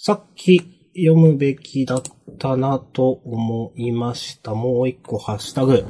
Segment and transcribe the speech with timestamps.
[0.00, 0.60] さっき
[0.94, 2.02] 読むべきだっ
[2.38, 4.54] たなと思いました。
[4.54, 5.84] もう一個ハッシュタグ。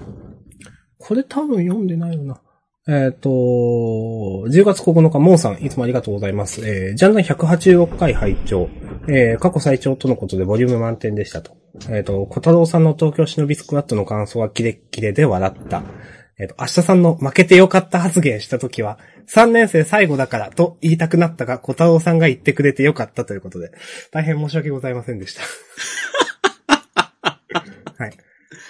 [0.97, 2.41] これ多分読んでないよな。
[2.89, 6.67] えっ、と、10月9日、モーさん、いつもありがとうございます。
[6.67, 8.71] えー、ジャンダン186回拝聴
[9.09, 11.59] えー、過去最長とのことでボリューム満点でしたと。
[11.91, 15.83] えっ、と、小太郎さんの東京忍びスクワットの感想はキレッキレで笑った。
[16.39, 23.73] えっ、と、明日さんの負けてよかった発言したときは、3年生最後だからと言いたくなったが、小太郎さんが言ってくれてよかったということで、
[24.13, 25.43] 大変申し訳ございませんでした。
[27.99, 28.17] はい。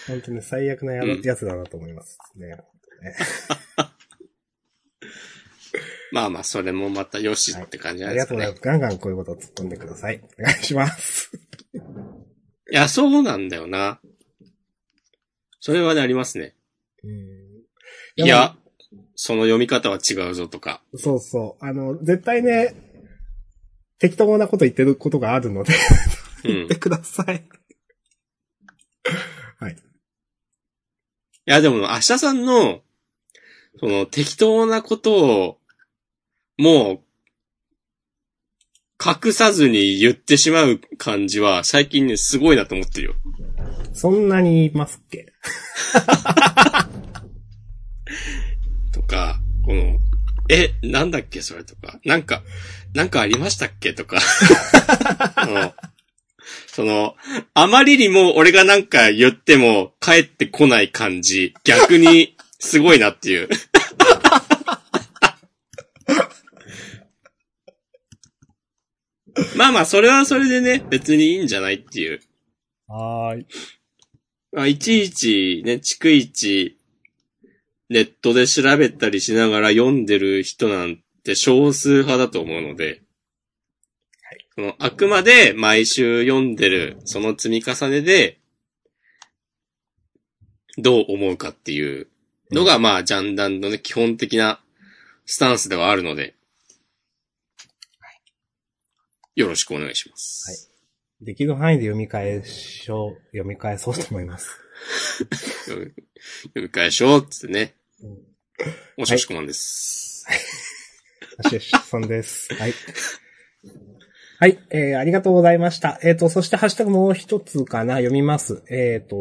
[0.07, 2.57] 本当に最悪なや,、うんやつだなと思いますね。
[6.11, 8.45] まあまあ、それもまたよしって感じなんですかね。
[8.45, 8.89] ありがとうございます。
[8.89, 10.23] ガンガンこういうことを突っ込んでください。
[10.39, 11.31] お願いします。
[12.71, 14.01] いや、そうなんだよな。
[15.61, 16.55] それはね、ありますね。
[17.05, 17.38] うん
[18.25, 18.57] いや、
[19.15, 20.83] その読み方は違うぞとか。
[20.97, 21.65] そうそう。
[21.65, 22.75] あの、絶対ね、
[23.99, 25.75] 適当なこと言ってることがあるので、
[26.45, 26.51] うん。
[26.51, 27.45] い言ってください。
[29.59, 29.77] はい。
[31.48, 32.83] や、でも、明日さんの、
[33.81, 35.59] その、適当なことを、
[36.59, 37.01] もう、
[39.05, 43.14] 隠さずに言ってしまう感じは、最近ね、すごいなと思ってるよ。
[43.95, 45.33] そんなに言いますっけ？
[48.92, 49.98] とか、この、
[50.48, 52.42] え、なんだっけそれとか、なんか、
[52.95, 54.19] なんかありましたっけとか、
[56.67, 57.17] その、
[57.55, 63.48] あまりにも俺がなんか言っても帰ってこない感じ、逆にすごいなっていう。
[69.56, 72.20] まあまあ、それはそれでね、別にいいんじゃないっていう。
[72.86, 73.47] はーい。
[74.53, 76.78] まあ、いちいちね、逐一、
[77.89, 83.03] ネットで調べたりしながら読んでる人なんて少数派だと思うので、
[84.55, 88.41] その、あくまで毎週読んでる、その積み重ねで、
[90.77, 92.08] どう思うかっていう
[92.51, 94.61] のが、まあ、ジャンダンのね、基本的な
[95.27, 96.34] スタンスではあるので、
[99.36, 100.73] よろしくお願いします。
[101.20, 104.51] できる範囲で読み返しょう、読み返そうと思います。
[105.67, 105.95] 読
[106.57, 107.77] み返しょうっつってね。
[108.03, 108.19] うん
[108.97, 110.27] おしゃしこまんです。
[111.45, 112.53] よしよし、そんです。
[112.55, 112.73] はい。
[114.41, 116.01] はい、えー、ありがとうございました。
[116.03, 118.64] えっ、と、そしてハッシュタグもう一つかな、読みます。
[118.69, 119.17] えっ、と、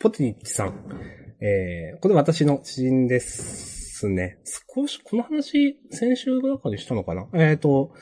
[0.00, 0.74] ポテリッチさん。
[1.40, 4.38] えー、これ私の知人ですね。
[4.76, 7.26] 少し、この話、先週ぐらいかにしたのかな？
[7.34, 7.94] えっ、と、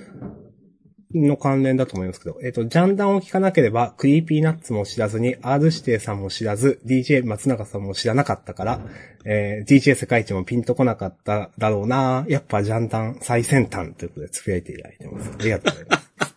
[1.15, 8.81] の関連だと思いますけど、えっ、と、ジャンダンを聞かなければ、クリーピーナッツも知らずに、R 指定さんも知らず、DJ 松永さんも知らなかったから、
[9.25, 15.31] えー DJ 世界一もピンとこなかっただろうなやっぱジャンダン最先端ということでつぶやいていただいてます。
[15.39, 16.35] ありがとうございます。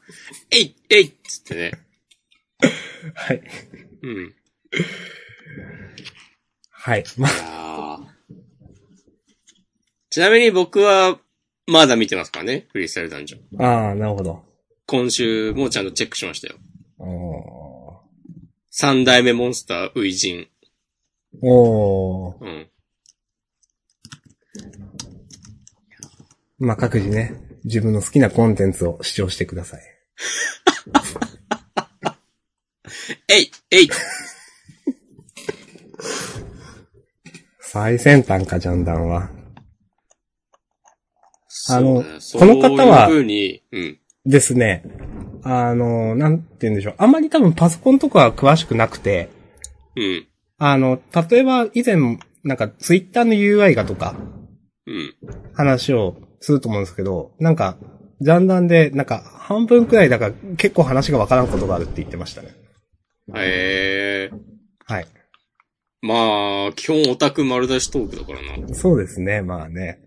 [0.51, 1.71] えいえいっつってね。
[3.13, 3.43] はい。
[4.01, 4.35] うん。
[6.69, 7.03] はい。
[7.17, 8.13] まいやー
[10.09, 11.19] ちなみに僕は、
[11.65, 12.67] まだ見てますからね。
[12.71, 13.65] フリースタイルダンジョン。
[13.65, 14.43] ああ、なるほど。
[14.85, 16.55] 今週もちゃんとチェックしましたよ。
[16.99, 18.01] お
[18.69, 20.39] 三代目モンスター、ウイジン。
[20.39, 20.47] ー
[21.41, 22.67] おーうん。
[26.59, 27.35] まあ、各自ね、
[27.65, 29.81] 自分の好きなコンテンツを視聴してください。
[33.29, 33.89] えいえい
[37.59, 39.29] 最先端か、ジャンダンは。
[41.69, 43.99] あのこの方はそういう風に、うん。
[44.25, 44.83] ですね。
[45.43, 46.95] あの、なんて言うんでしょう。
[46.97, 49.29] あんまり多分パソコンとかは詳しくなくて、
[49.95, 50.27] うん。
[50.57, 51.97] あの、例えば以前、
[52.43, 54.15] なんかツイッターの UI がとか、
[54.85, 55.15] うん。
[55.53, 57.77] 話をすると思うんですけど、なんか、
[58.21, 62.49] ジャンダンで、なんか、半分くらいだから結構話がわからんことがあるって言ってましたね。
[63.35, 64.37] えー。
[64.85, 65.07] はい。
[66.01, 68.65] まあ、基本オタク丸出しトークだからな。
[68.65, 69.99] っそうですね、まあね。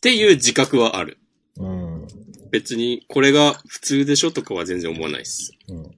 [0.00, 1.18] ていう自覚はある。
[2.52, 2.58] うん。
[2.58, 5.52] 別に、これが普通でしょとかは全然思わないっす。
[5.68, 5.90] うん。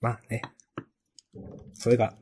[0.00, 0.42] まあね。
[1.74, 2.14] それが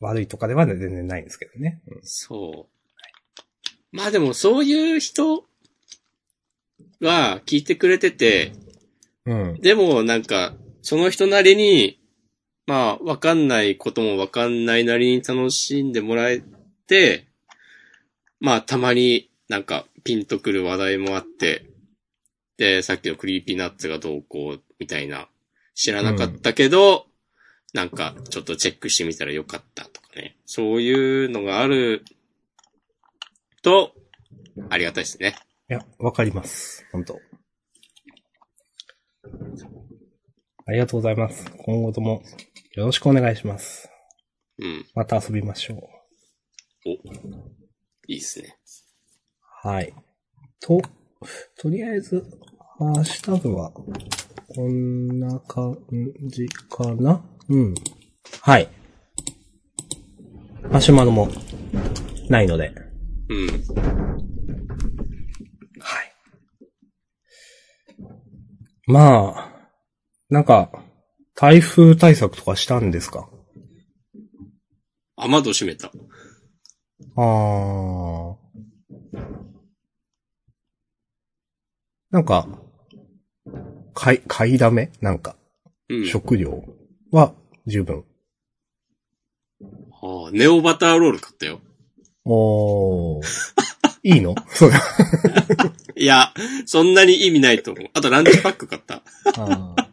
[0.00, 1.80] 悪いとかでは全然ないんですけどね。
[1.86, 3.96] うんそう。
[3.96, 5.44] まあでも、そういう人
[7.00, 8.52] が聞いてくれてて、
[9.26, 9.60] うん。
[9.60, 12.00] でもなんか、その人なりに、
[12.66, 16.42] まあ、わかんないこともわかんないなりに楽しんでもらえ
[16.86, 17.26] て、
[18.38, 21.66] まあ、たまになんかピンとくる話題もあって、
[22.56, 25.28] で、さっきのクリーピーナッツがどうこう、みたいな、
[25.74, 27.06] 知らなかったけど、
[27.72, 30.36] なんか、ちょっとチェックしてみたらよかったとかね。
[30.44, 32.04] そういうのがある
[33.62, 33.92] と、
[34.68, 35.36] ありがたいですね。
[35.70, 36.84] いや、わかります。
[36.92, 37.16] 本当に
[40.66, 41.50] ありがとうございます。
[41.64, 42.22] 今後とも
[42.74, 43.88] よろしくお願いします。
[44.58, 44.86] うん。
[44.94, 45.78] また遊びましょう。
[46.86, 46.92] お。
[48.06, 48.59] いいっすね。
[49.62, 49.94] はい。
[50.58, 50.80] と、
[51.58, 52.24] とりあえず、
[52.78, 53.86] ハッシュタグは、こ
[54.66, 55.76] んな感
[56.28, 57.22] じかな？
[57.48, 57.74] うん。
[58.40, 58.68] はい。
[60.70, 61.28] マシュマロも、
[62.30, 62.72] ないので。
[63.28, 63.48] うん。
[65.78, 66.14] はい。
[68.86, 69.52] まあ、
[70.30, 70.72] なんか、
[71.34, 73.28] 台風対策とかしたんですか？
[75.16, 75.92] 雨戸閉めた。
[77.16, 78.39] あー。
[82.10, 82.48] なんか、
[83.94, 84.90] 買い、買いだめ？
[85.00, 85.36] なんか、
[85.88, 86.06] うん。
[86.06, 86.64] 食料
[87.10, 87.34] は
[87.66, 88.04] 十分。
[90.02, 91.60] ああ、ネオバターロール買ったよ。
[92.24, 93.24] おー。
[94.02, 94.34] いいの？
[94.54, 94.72] それ。
[95.96, 96.32] いや、
[96.66, 97.90] そんなに意味ないと思う。
[97.92, 99.02] あとランチパック買った。
[99.26, 99.90] あー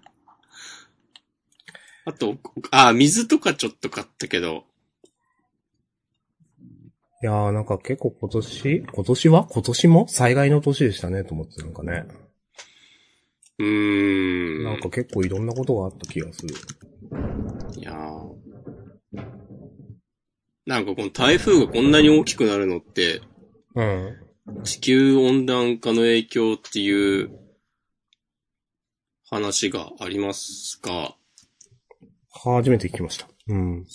[2.06, 2.38] あと、
[2.72, 4.64] あ、水とかちょっと買ったけど、
[7.24, 9.48] いやーなんか結構今年、今年は？
[9.50, 10.08] 今年も？
[10.08, 12.06] 災害の年でしたねと思ってなんかね。
[13.58, 14.64] うーん。
[14.64, 16.54] なんか結構いろんなことがあった気がする。
[17.78, 19.26] いやー
[20.68, 23.22] なんかこの台風がこんなに大きくなるのって、
[23.74, 24.18] うん。
[24.64, 27.32] 地球温暖化の影響っていう
[29.28, 31.16] 話がありますが、
[32.32, 33.28] 初めて聞きました。
[33.48, 33.86] うん。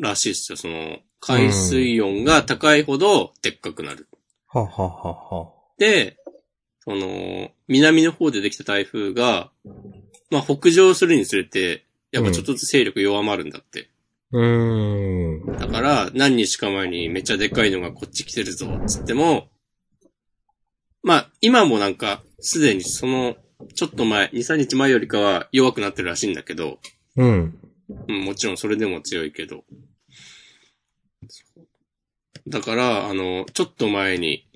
[0.00, 0.56] らしいですよ。
[0.56, 4.08] その、海水温が高いほどでっかくなる。
[4.48, 5.52] はははは。
[5.78, 6.16] で、
[6.80, 9.50] その、南の方でできた台風が、
[10.30, 13.90] まあ北上するにつれて、やっぱちょっとずつ勢力弱まるんだって。
[14.32, 15.58] うーん。
[15.58, 19.48] だから、何日か前にめっちゃでかいのがこっち来てるぞ、つっても、
[21.02, 23.36] まあ、今もなんか、すでにその、
[23.74, 26.78] ちょっと前、2、3日前よりかは弱くなってるらしいんだけど、
[27.16, 27.58] うん。
[28.08, 29.64] うん、もちろんそれでも強いけど。
[32.48, 34.48] だから、あの、ちょっと前に、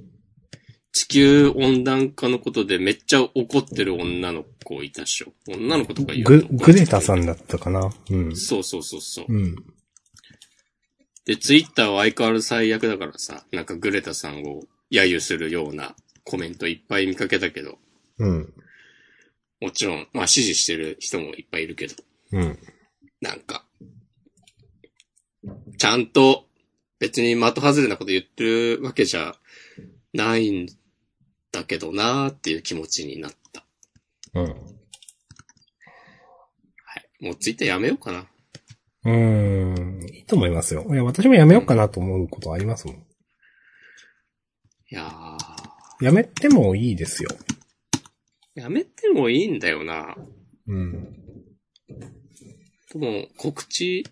[0.92, 5.32] 地球温暖化のことでめっちゃ怒ってる女の子いたっしょ。
[5.48, 7.90] 女の子とか言うグと、グレタさんだったかな？
[8.10, 8.36] うん。
[8.36, 9.24] そうそうそうそう。
[9.26, 9.56] うん。
[11.24, 17.78] で、ツイッターは相変わらず最悪だからさ、なんかグレタさんを揶揄するようなコメントいっぱい見かけたけど、
[18.18, 18.52] うん。
[19.62, 21.94] もちろん、まあ支持してる人もいっぱいいるけど、
[22.32, 22.58] うん。
[23.22, 23.64] なんか、
[25.78, 26.46] ちゃんと
[27.02, 29.34] 別に的外れなこと言ってるわけじゃ
[30.14, 30.68] ないん
[31.50, 33.64] だけどなーっていう気持ちになった。
[34.34, 34.44] うん。
[34.44, 34.54] はい。
[37.24, 38.26] もうツイッターやめようかな。
[39.04, 40.06] うーん。
[40.14, 40.86] いいと思いますよ。
[40.88, 42.96] いや、私もやめようかなと思うことありますもん。
[42.96, 43.00] い
[44.94, 45.10] や
[46.00, 47.30] やめてもいいですよ。
[48.56, 50.14] ー、やめてもいいんだよな。
[50.68, 51.18] うん。
[52.92, 54.06] でも、告知、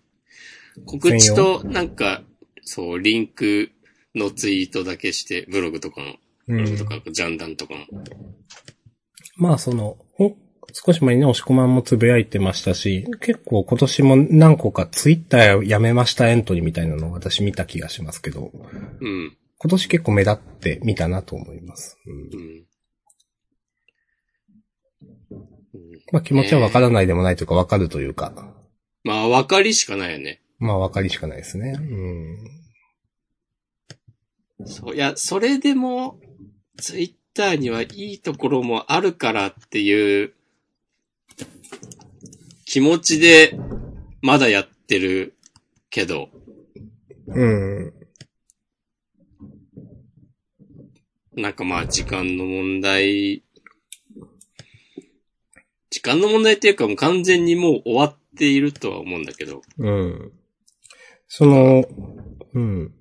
[0.85, 2.23] 告知と、なんか、
[2.63, 3.71] そう、リンク
[4.15, 6.17] のツイートだけして、ブログとかの、う
[6.47, 6.85] ブログんと。
[6.85, 7.85] か、ジャンダンとかの。
[9.37, 10.37] まあ、その、ほ
[10.73, 18.51] 少し前にね、押し込まんもつぶやいてましたし、結構今年も何個かツイッターやめましたエントリーみたいなのを私見た気がしますけど、
[19.01, 19.37] うん。
[19.57, 21.97] 今年結構目立って見たなと思います。
[22.05, 22.55] うんうん。
[22.55, 22.65] うん
[26.11, 28.53] まあ気持ちはわからないでもないというかわかるというか、
[29.03, 30.41] まあ、分かりしかないよね。
[30.59, 31.73] まあわかりしかないですね。
[31.79, 32.60] うん。
[34.65, 36.19] そう、いや、それでも、
[36.77, 40.33] ツイッターにはいいところもあるからっていう、
[42.65, 43.57] 気持ちで、
[44.21, 45.35] まだやってる
[45.89, 46.29] けど、
[47.27, 47.93] うん。
[51.33, 53.43] なんかまあ時間の問題、
[55.89, 60.31] 時間の問題っていうかもう完全にもう終わっているとは思うんだけど、うん。
[61.27, 61.85] その、
[62.53, 62.93] うん。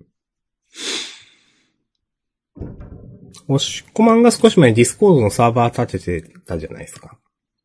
[3.49, 7.19] 押し込まんが少し前にディスコードのサーバー立ててたじゃないですか。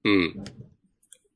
[0.03, 0.43] うん。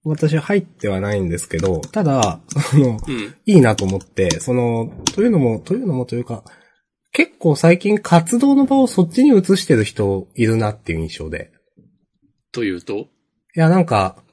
[0.04, 2.40] 私入ってはないんですけど、ただ、
[2.72, 3.36] その、うん。
[3.46, 6.44] いいなと思って、その、というのも、というのもというか、
[7.12, 11.52] 結構最近活動の場をそっちに移してる人いるなっていう印象で。
[12.52, 12.94] というと？
[12.96, 13.08] い
[13.56, 14.24] や、なんか、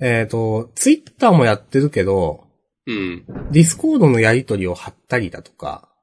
[0.00, 2.44] えっ、と、ツイッターもやってるけど、
[2.86, 3.24] うん。
[3.50, 5.95] ディスコードのやりとりを貼ったりだとか、ああ。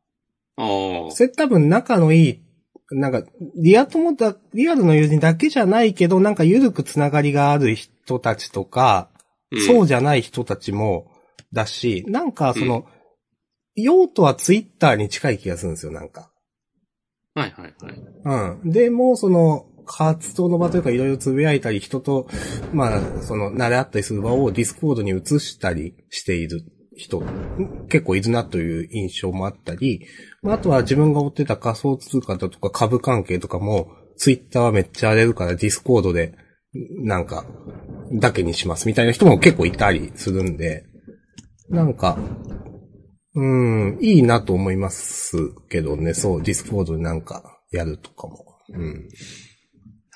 [1.11, 2.43] それ多分仲のいい、
[2.91, 3.23] なんか、
[3.55, 9.09] リア友だ、リアルの友人だけじゃないけど、なんか緩くつながりがある人たちとか、
[9.51, 11.11] うんそうじゃない人たちも、
[11.53, 12.87] だし、なんかその、
[13.75, 16.31] 用途はツイッターに近い気がするんですよ、なんか。
[17.35, 18.61] はいはいはい。
[18.63, 18.71] うん。
[18.71, 22.27] で、もうその、活動の場というかいろいろつぶやいたり、人と、
[22.71, 26.63] まあ、その、慣れ合ったりする場をディスコードに移したりしている
[26.95, 27.23] 人、
[27.89, 30.05] 結構いるなという印象もあったり、
[30.41, 36.35] まあ、あとは自分が追ってた仮想通貨だとか株関係とかも、ツイッターはめっちゃ荒れるからディスコードで、
[36.73, 37.45] なんか、
[38.11, 40.85] だけにしますみたいな人も結構いたりするんで、
[41.69, 42.17] なんか、
[43.35, 45.37] うん、いいなと思います
[45.69, 48.45] けどね、そう、ディスコードでなんかやるとかも。
[48.69, 49.09] うん。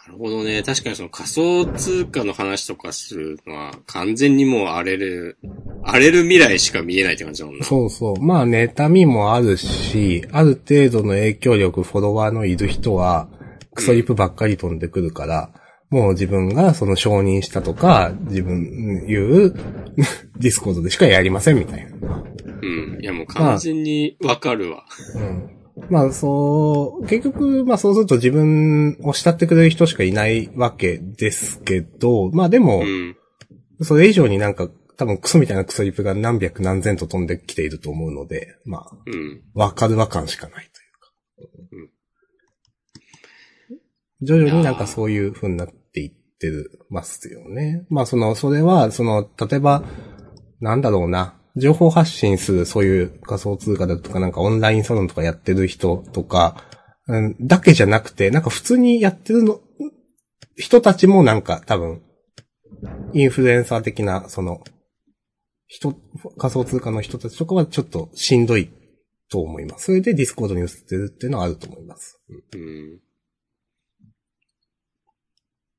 [0.07, 0.63] なるほどね。
[0.63, 5.37] 確かにその仮想通貨の話とかするのは完全にもう荒れる、
[5.83, 7.65] 荒れる未来しか見えないって感じだもんな。
[7.65, 8.21] そうそう。
[8.21, 13.27] まあ、妬みもあるし、ある程度の影響力、フォロワーのいる人は、
[13.75, 15.51] クソリプばっかり飛んでくるから、
[15.89, 19.53] もう自分がその承認したとか、自分言う、
[20.37, 22.23] ディスコードでしかやりませんみたいな。
[22.61, 22.97] うん。
[23.01, 24.85] いやもう完全にわかるわ。
[25.15, 25.56] うん。
[25.89, 33.15] まあ、そう、結局、まあそうすると自分を慕ってくれる人しかいないわけですけど、まあでもう、ん。
[33.83, 39.43] それ以上になんか、多分クソみたいなクソリプが何百何千と飛んできていると思うので、まあ、うん。
[39.53, 40.69] わかるわ感しかない
[41.37, 41.93] といううんか。
[44.23, 47.85] 徐々になんかそういう風になっていってるますよね。
[47.89, 49.83] まあその、それは、その、例えば、
[50.59, 56.63] なんだろうな、情報発信するそういう仮想通貨だとかなんかオンラインサロンとかやってる人とか、
[57.07, 59.59] うん、だけじゃなくて、なんか普通にやってるの、
[60.55, 62.01] 人たちもなんか多分、
[63.13, 64.63] インフルエンサー的な、その、
[65.67, 65.93] 人、
[66.37, 68.69] 仮想通貨の人たちとかはちょっとしんどい
[69.29, 69.85] と思います。
[69.85, 72.19] それでディスコードに移ってるっていうのはあると思います。
[72.29, 72.99] うん。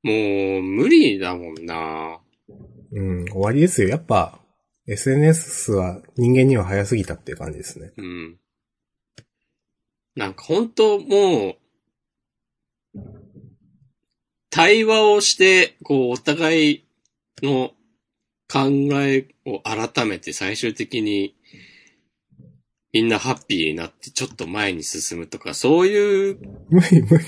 [0.01, 2.19] もう、無理だもんな。
[2.91, 3.89] うん、終わりですよ。
[3.89, 4.39] やっぱ、
[4.89, 7.91] SNS は人間には早すぎたっていう感じですね。
[7.95, 8.39] うん。
[10.15, 11.55] なんか本当も
[12.95, 12.99] う、
[14.49, 16.83] 対話をして、こう、お互い
[17.43, 17.71] の
[18.51, 18.69] 考
[19.03, 21.35] えを改めて最終的に、
[22.91, 26.39] みんなハッピーになってちょっと前に進むとか、そういう。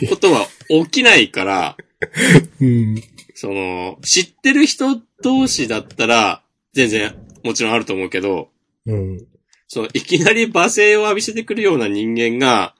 [0.09, 1.77] ことは起きないから、
[2.59, 3.03] うん。
[3.35, 8.49] その、知ってる人同士だったら、全然、もちろんあると思うけど、
[8.85, 9.27] うん。
[9.67, 12.75] その、いきなり罵声を浴びせてくるような人間が、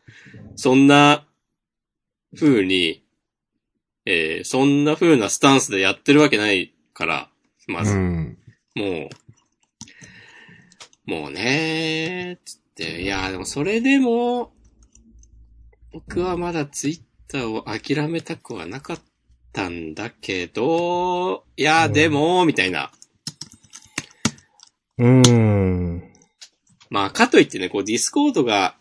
[0.56, 1.26] そんな
[2.38, 3.04] 風に、
[4.06, 7.30] えーそんな風なスタンスでやってるわけないから、
[7.68, 8.38] まず、うん。
[8.76, 9.10] も
[11.06, 14.54] う、もうねー、つって、いやーでもそれでも、
[15.92, 19.00] 僕はまだツイッターを諦めたくはなかっ
[19.52, 22.92] たんだけど、いやーでも、みたいな。
[25.02, 26.04] うん。
[26.92, 28.76] まあ、かといってね、こう、ディスコードが、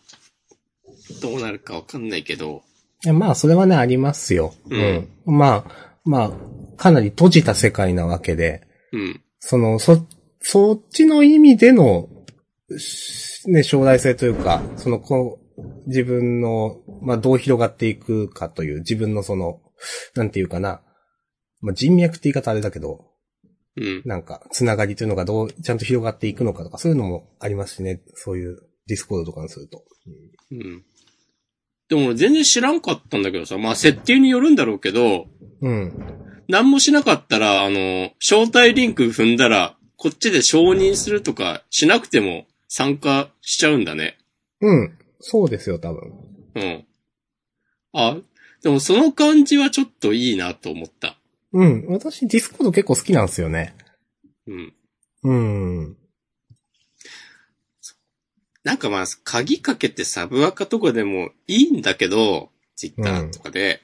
[1.21, 2.61] どうなるかわかんないけど、
[3.13, 4.53] まあ、それはね、ありますよ。
[4.69, 5.09] うん。
[5.25, 8.61] まあ、まあ、かなり閉じた世界なわけで、
[8.91, 10.05] うん、その、そ、
[10.39, 12.09] そっちの意味での、
[12.77, 19.59] しね、将来性というか、その、こう、自分の、まあ、どう広がっていくかという、自分のその、
[20.15, 20.81] なんていうかな、
[21.59, 23.10] まあ、人脈って言い方あれだけど、
[23.77, 29.83] うん、なんか、つながりというのがどう、ちゃんと広がっていくのかとか、そういうのもありますしね、そういうディスコードとかにすると。
[30.51, 30.83] うん。
[31.87, 35.27] でも俺全然知らんかったんだけどさ、まあ、設定によるんだろうけど、
[35.61, 35.93] うん。
[36.47, 44.17] 何もしなかったら、あの、招待リンク踏んだら、こっちで承認するとかしなくても参加しちゃうんだね。
[44.59, 44.97] うん。
[45.19, 46.13] そうですよ、多分。
[46.55, 46.85] うん。
[47.93, 48.17] あ、
[48.63, 51.17] でもその感じはちょっといいなと思った。
[51.53, 51.85] うん。
[51.87, 53.75] 私、ディスコード結構好きなんですよね。
[54.47, 54.73] うん。
[55.23, 55.97] うん。
[58.63, 63.81] なんかまあ、鍵かけてサブアカとかでもいいんだけど、ツイッターとかで。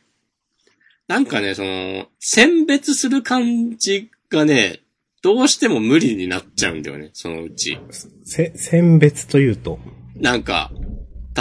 [1.08, 4.82] なんかね、その、選別する感じがね、
[5.22, 7.80] どうしても無理になっちゃうんだよね、そのうち。
[8.24, 9.80] せ、選別というと。
[10.16, 10.72] なんか、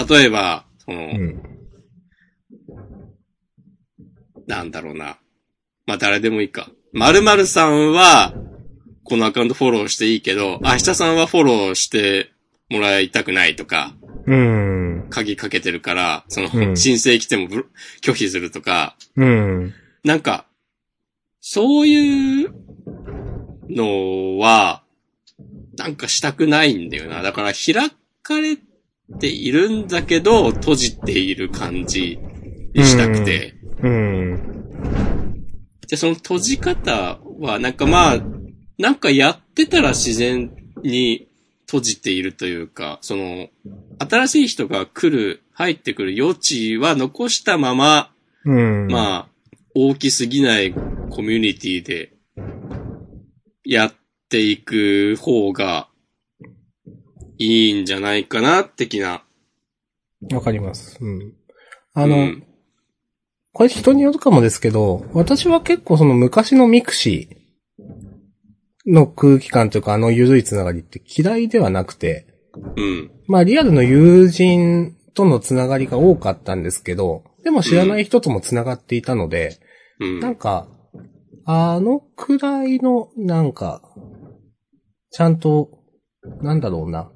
[0.08, 1.42] 例えば、その、うん。
[4.46, 5.18] なんだろうな。
[5.86, 6.70] まあ、誰でもいいか。
[6.92, 8.34] 〇〇さんは、
[9.04, 12.32] このアカウントフォローしていいけど、明日さんはフォローして
[12.70, 13.94] もらいたくないとか、
[14.26, 15.06] うん。
[15.10, 17.68] 鍵かけてるから、その、うん申請来てもブ
[18.02, 19.74] 拒否するとか、うん。
[20.02, 20.46] なんか、
[21.40, 22.54] そういう
[23.70, 24.82] のは、
[25.76, 27.22] なんかしたくないんだよな。
[27.22, 27.90] だから開
[28.22, 28.56] かれ
[29.20, 32.18] ているんだけど、閉じている感じ
[32.74, 33.54] にしたくて。
[33.82, 34.55] うん。
[35.88, 38.20] で、その閉じ方は、なんかまあ、
[38.78, 40.52] なんかやってたら自然
[40.82, 41.28] に
[41.66, 43.48] 閉じているというか、その、
[43.98, 48.12] 新しい人が来る、入ってくる余地は残したまま、
[48.44, 48.86] うん。
[48.88, 49.28] まあ、
[49.74, 52.12] 大きすぎないコミュニティで、
[53.64, 53.94] やっ
[54.28, 55.88] ていく方が、
[57.38, 59.22] いいんじゃないかな、的な。
[60.32, 60.98] わかります。
[61.00, 61.34] うん。
[61.94, 62.46] あの、うん
[63.56, 72.26] これ人によるかもですけど、私は結構その昔のミクシーの空気感というかあの緩いつながりって嫌いではなくて、
[72.76, 73.10] うん。
[73.26, 79.58] まあリアルの友人とのつながりが多かったんですけど、でも知らない人ともつながっていたので、
[80.00, 80.20] うん。
[80.20, 80.68] なんか、
[81.46, 83.80] あのくらいの、なんか、
[85.12, 85.70] ちゃんと、
[86.42, 87.10] なんだろうな。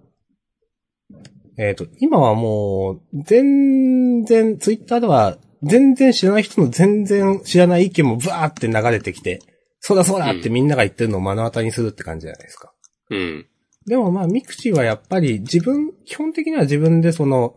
[1.58, 9.40] えっ、と、今はもう、全然、ツイッターでは、全然知らない人の全然知らない意見もブワーって流れてきて、
[9.80, 12.72] そうだそうだってみんなが言ってるのを目の当たりにするって感じじゃないですか。
[13.10, 13.46] うん。
[13.86, 17.54] でもまあ、ミクシーはやっぱり自分、基本的には自分でその、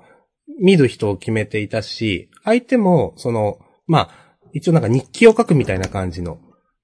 [0.60, 6.40] 見る人を決めていたし、相手も、その、まあ、一応なんか日記を書くみたいな感じの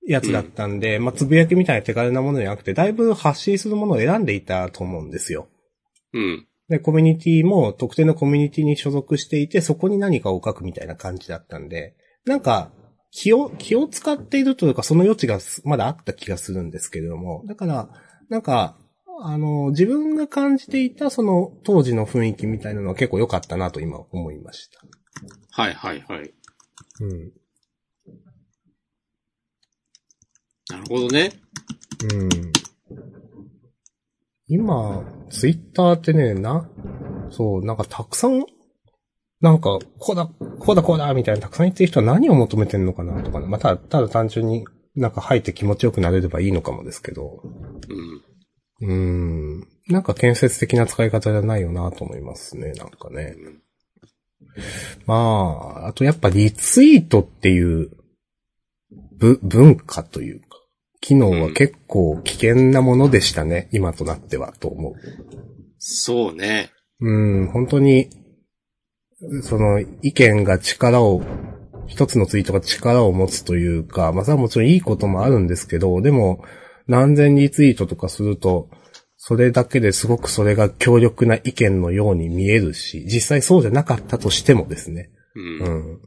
[0.05, 5.47] やつだったんで、まあ、つぶやきみたいな手軽なものじゃなくて、だいぶ発信するものを選んでいたと思うんですよ。
[6.13, 6.47] うん。
[6.69, 11.95] で、コミュニティも特定のコミュニティに所属していて、そこに何かを書くみたいな感じだったんで、
[12.25, 12.71] なんか、
[13.11, 17.89] 気を、気を使っているというか、その余地がすまだあった気がするんですけれども、だから、
[18.29, 18.77] なんか、
[19.21, 24.79] あの、自分が感じていたその当時の雰囲気みたいなのは結構良かったなと今思いました。
[25.51, 26.33] はいはいはい。
[27.01, 27.31] うん。
[30.69, 31.31] なるほどね。
[32.13, 32.29] うん。
[34.49, 36.67] 今、ツイッターってね、な、
[37.29, 38.43] そう、なんかたくさん、
[39.41, 40.29] なんか、こうだ、
[40.59, 43.47] こうだこうだ、みたいなたくさん言ってる人は何を求めてんのかなとかね。
[43.47, 44.65] まあ、ただ、ただ単純に
[44.95, 47.41] なんか入って気持ちよくなれればいいのかもですけど。
[48.81, 48.89] うん。
[48.89, 49.67] うーん。
[49.87, 53.35] なんか建設的な使い方じゃないよなと思いますね、なんかね。
[55.05, 57.91] まあ、あとやっぱリツイートっていう、
[59.17, 60.48] ぶ、文化というか、
[61.01, 64.93] 機能は結構危険なものでしたね、今となっては、と思う。
[65.77, 66.71] そうね。
[66.99, 68.09] うん、本当に、
[69.43, 71.21] その意見が力を、
[71.87, 76.43] 一つのツイートが力を持つというか、まあそれはもちろんいいこともあるんですけど、でも、
[76.87, 78.69] 何千リツイートとかすると、
[79.21, 85.11] それだけですごくそれが強力な意見のように見えるし、実際そうじゃなかったとしてもですね。
[85.35, 85.39] う。
[85.39, 86.01] うんん。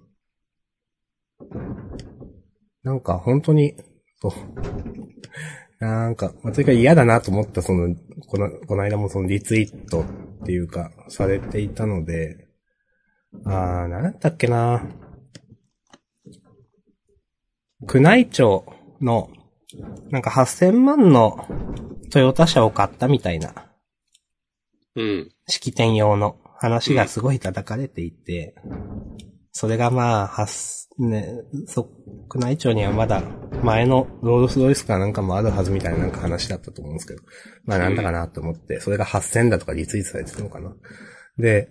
[2.82, 3.76] なんか本当に、
[4.22, 5.84] そう。
[5.84, 7.96] なんか、私が嫌だなと思ったその、
[8.28, 12.46] この、この間もそのリツイートっていうか、されていたので、
[13.44, 14.86] あー、なんだったっけな。
[17.92, 18.64] 宮内庁
[19.00, 19.28] の、
[20.10, 21.48] なんか8000万の
[22.12, 23.52] トヨタ車を買ったみたいな。
[24.94, 25.32] うん。
[25.48, 28.54] 式典用の話がすごい叩かれていて、
[29.50, 31.90] それがまあ、はす、ね、そ、
[32.32, 33.24] 宮内庁にはまだ
[33.62, 37.22] 前のロールスロイスかなんかもあるはずみたいななんか話だったと思うんですけど、
[37.64, 40.74] まあなんだかなと思って、それが8000だとかリツイートされてたのかな。
[41.38, 41.68] で、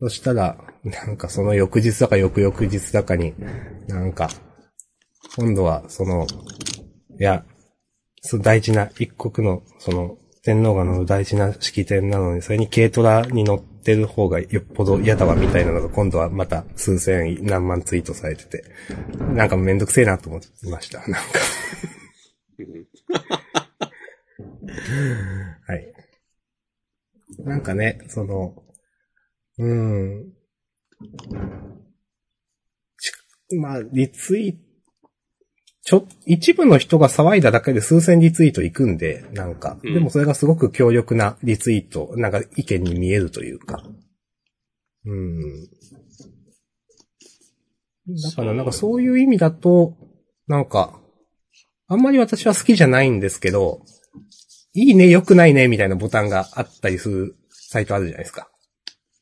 [0.00, 3.34] そしたら、なんかその翌日だか翌々日だかに、
[3.88, 4.28] なんか、
[5.36, 6.26] 今度はその、
[7.18, 7.44] いや、
[8.40, 18.64] 大事な一国の、その、天皇が乗る大事な式典なのに、それに軽トラに乗ってる方がよっぽど嫌だわみたいなのが今度はまた数千何万ツイートされてて、
[19.34, 20.98] なんかめんどくせえなと思ってました。
[21.00, 21.20] なんか。
[22.58, 22.86] う ん
[25.66, 25.92] はい。
[27.38, 28.62] なんかね、その、
[29.58, 29.74] うー
[30.24, 30.32] ん。
[32.98, 33.12] ち
[33.56, 34.71] まあ、リツイート、
[35.84, 43.82] ちょ、一部の人が騒いだだけで数千リツイートいくんで、なんか、うんでもそれがすごく強力なリツイート、なんか意見に見えるというか。
[45.04, 45.66] うん。
[48.08, 49.96] だからなんかそういう意味だと、
[50.46, 50.98] なんか、
[51.88, 53.82] あんまり私は好きじゃないんですけど、
[54.74, 58.48] いいね、良くないね、みたいなボタンがあったりするサイトあるじゃないですか。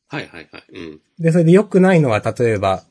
[0.09, 0.65] はいはいはい。
[0.73, 1.01] うん。
[1.19, 2.85] で、それで良くないのは、例えば、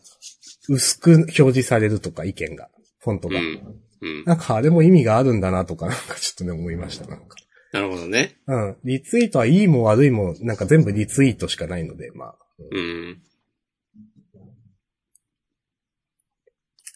[0.68, 2.70] 薄く表示されるとか、意見が、
[3.10, 3.40] フォントが。
[3.40, 3.82] うん。
[4.02, 4.26] うん。
[4.26, 7.36] なんか、あれも意味があるんだなとか、なんかちょっとね、思いました、なんか。
[7.72, 8.38] なるほどね。
[8.48, 8.78] うん。
[8.84, 12.36] リツイートはいいも悪いも、なんか全部リツイートしかないので、まあ。
[12.72, 13.22] うん。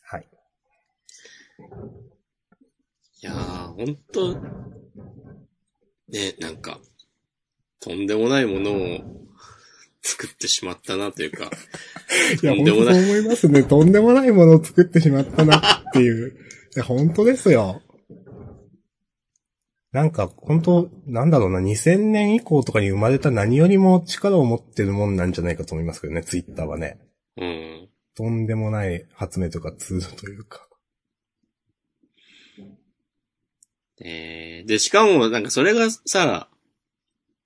[0.04, 0.28] はい。
[3.22, 4.34] いやー、ほんと、
[6.10, 6.80] ね、なんか、
[7.80, 9.24] とんでもないものを
[10.04, 11.50] 作ってしまったなというか、
[12.44, 13.64] いや、とんでもない思いますね。
[13.64, 16.38] とんでもないものを作ってしまったなっていう。
[16.76, 17.82] いや、本当ですよ。
[19.94, 27.00] なんか、本当なんだろうな、2000年以降とかに生まれた何よりも力を持ってるもんなんじゃないかと思いますけどね、ツイッターはね。
[27.38, 27.90] うん。
[28.16, 30.68] とんでもない発明とかツールというか。
[34.04, 36.50] えー、で、しかも、なんかそれがさ、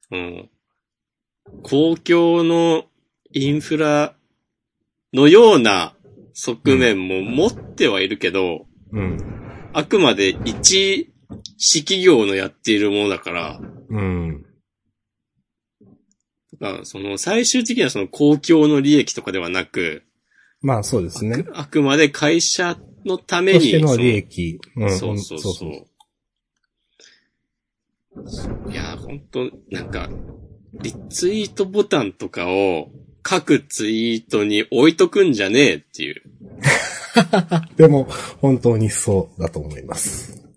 [0.10, 0.50] うん、
[1.64, 2.86] 公共の
[3.34, 4.16] インフラ
[5.14, 5.96] のような
[6.34, 9.18] 側面も持ってはいるけど、うん。
[9.74, 11.10] あくまで一
[11.58, 14.46] 私企業のやっているものだから、うん。
[16.60, 20.04] だからその最終的にはその公共の利益とかではなく、
[20.62, 21.46] まあそうですね。
[21.54, 24.60] あくまで会社のために、としての利益。
[24.76, 24.98] うん。
[24.98, 25.72] そうそうそう。
[28.72, 30.10] いや、ほんと、なんか、
[30.82, 32.90] リツイートボタンとかを
[33.24, 36.22] 各ツイートに置いとくんじゃねえっていう。
[37.76, 38.06] でも、
[38.40, 40.48] 本当にそうだと思います。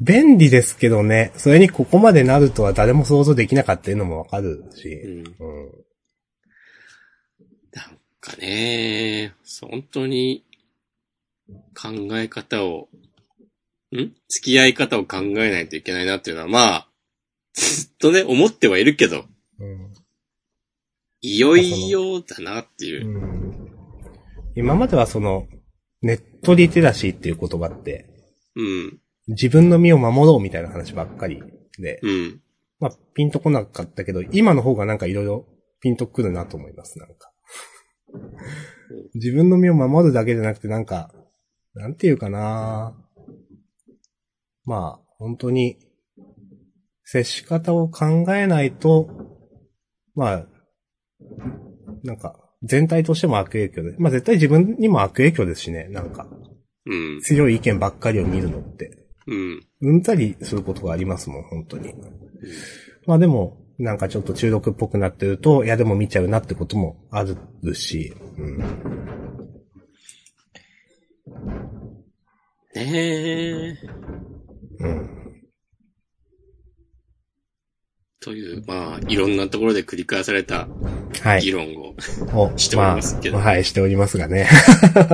[0.00, 4.88] 便利ですけどね、それにここまでなるとは誰も想像できなかったのもわかるし。
[4.88, 5.18] うん。
[5.18, 5.24] うん。
[7.72, 10.44] なんかね、本当に
[11.74, 12.88] 考え方を、
[13.92, 14.12] ん？
[14.28, 16.88] 付き合い方を考えないといけないなっていうのは、まあ、
[17.56, 19.24] ずっとね、思ってはいるけど、
[19.58, 19.92] うん
[21.22, 23.08] いよいよだなっていう。
[23.08, 23.66] うん
[24.56, 25.46] 今まではその、
[26.00, 28.08] ネットリテラシーっていう言葉って、
[28.56, 28.98] うん。
[29.28, 31.42] 自分の身を守ろうみたいな話ばっかり
[31.78, 32.40] で、うん。
[32.80, 35.46] まあ、ピンとこなかったけど、今の方がなんかいろいろ
[35.80, 37.32] ピンとくるなと思います、なんか。
[39.14, 41.12] 自分の身を守るだけじゃなくて、なんか、
[41.74, 42.96] なんていうかな
[44.64, 45.76] まあ、本当に、
[47.06, 49.08] 接し方を考えないと、
[50.16, 50.46] まあ、
[52.02, 56.26] なんか、全体としても悪影響で、まあ絶対自分にも悪影響ですしね、なんか、
[56.84, 57.20] うん。
[57.20, 59.06] 強い意見ばっかりを見るのって。
[59.28, 59.66] うん。
[59.82, 61.94] うんざりすることがありますもん、本当に。
[63.06, 67.24] まあでも、なんかちょっと中毒っぽくなってると、いやでも見ちゃうなってこともあ
[67.62, 68.58] るし、うん。
[72.74, 73.78] ねえ。
[74.80, 75.25] うん。
[78.26, 80.66] という、まあ、いろんなところで繰り返された
[81.22, 81.42] はい。
[81.42, 81.94] 議論を、
[82.34, 84.48] をしておりますけどまあはい、しておりますがね。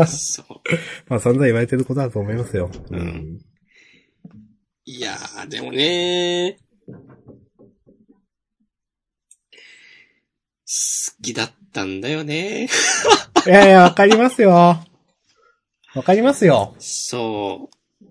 [0.06, 0.46] そう。
[1.10, 2.70] まあ散々言われてることだと思いますよ。
[2.90, 3.40] ううんん。
[4.86, 6.56] いやー、でもね
[6.88, 7.02] 好
[11.22, 12.66] きだったんだよね
[13.46, 14.50] いやいや、わかりますよ。
[14.52, 14.86] わ
[16.02, 16.74] かりますよ。
[16.78, 18.06] そう。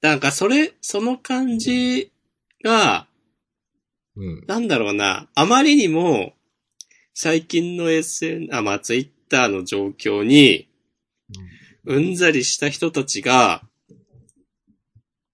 [0.00, 2.10] なんか、それ、その感じ
[2.62, 3.06] が、
[4.16, 4.44] うん。
[4.46, 6.34] なんだろうな、あまりにも、
[7.14, 10.68] 最近の SN、あ、まあ、ツイッターの状況に、
[11.84, 12.14] うん。
[12.14, 13.62] ざりした人たちが、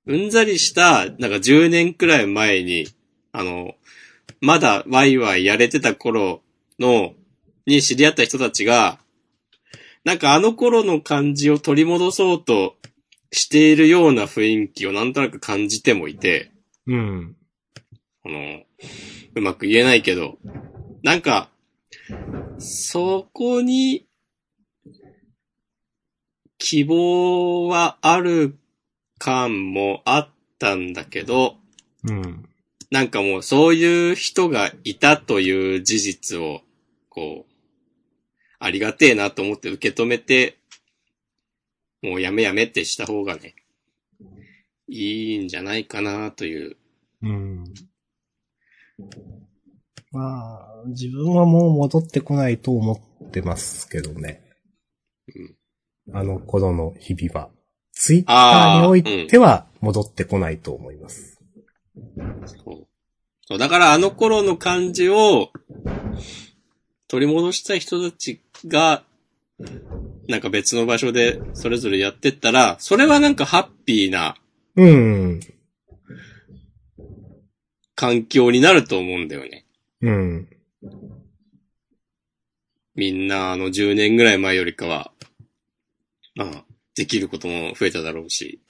[0.06, 2.86] うんざりした、なんか10年くらい前に、
[3.32, 3.74] あの、
[4.40, 6.42] まだワイワイやれてた頃
[6.78, 7.14] の、
[7.66, 9.00] に知り合った人たちが、
[10.04, 12.76] なんかあの頃の感じを取り戻そうと
[13.32, 16.52] しているような雰囲気をなんとなく感じてもいて、
[16.86, 17.36] うん。
[18.22, 18.62] この、
[19.34, 20.38] うまく言えないけど、
[21.02, 21.50] なんか、
[22.58, 24.06] そこに、
[26.58, 28.56] 希望はある
[29.18, 31.56] 感もあったんだけど、
[32.04, 32.48] うん。
[32.90, 36.62] なんかもうそういう人がいたという事実を、
[37.08, 37.52] こう、
[38.58, 40.58] ありがてえなと思って受け止めて、
[42.02, 43.54] もうやめやめってした方がね、
[44.88, 46.76] いいんじゃないかなという。
[47.22, 47.64] うん。
[50.12, 52.92] まあ、自分はもう戻ってこないと思
[53.24, 54.42] ってますけどね。
[56.12, 57.50] あの頃の日々は。
[57.92, 61.40] ツイッターにおいては戻ってこないと思います。
[62.46, 62.86] そう
[63.48, 65.50] そう、だからあの頃の感じを
[67.08, 69.02] 取り戻した人たちが、
[70.28, 74.36] なんか別の場所でそれぞれやってったら、それはなんかハッピーな
[74.76, 75.40] うん。
[77.94, 79.66] 環境になると思うんだよね。
[80.02, 80.48] うん。
[82.94, 85.12] みんなあの10年ぐらい前よりかは、
[86.34, 88.62] まあ、できることも増えただろうし、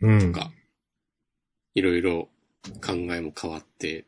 [0.00, 0.32] うん。
[0.32, 0.50] か、
[1.74, 2.28] いろいろ
[2.84, 4.06] 考えも変わって、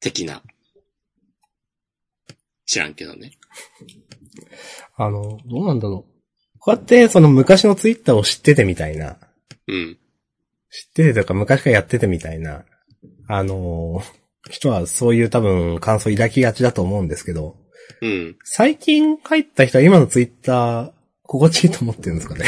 [0.00, 0.42] 的な。
[2.66, 3.32] 知らんけどね。
[4.96, 6.58] あの、どうなんだろう。
[6.58, 9.18] こうやって、その昔のツイッターを知っててみたいな。
[9.72, 9.98] うん。
[10.70, 12.64] 知っててとか昔からやっててみたいな。
[13.28, 17.56] あのー人はそういう多分感想抱きがちだと思うんですけど、
[18.00, 18.36] うん。
[18.44, 22.44] 最近入った人は今のツイッター、心地いいと思ってるんですかね。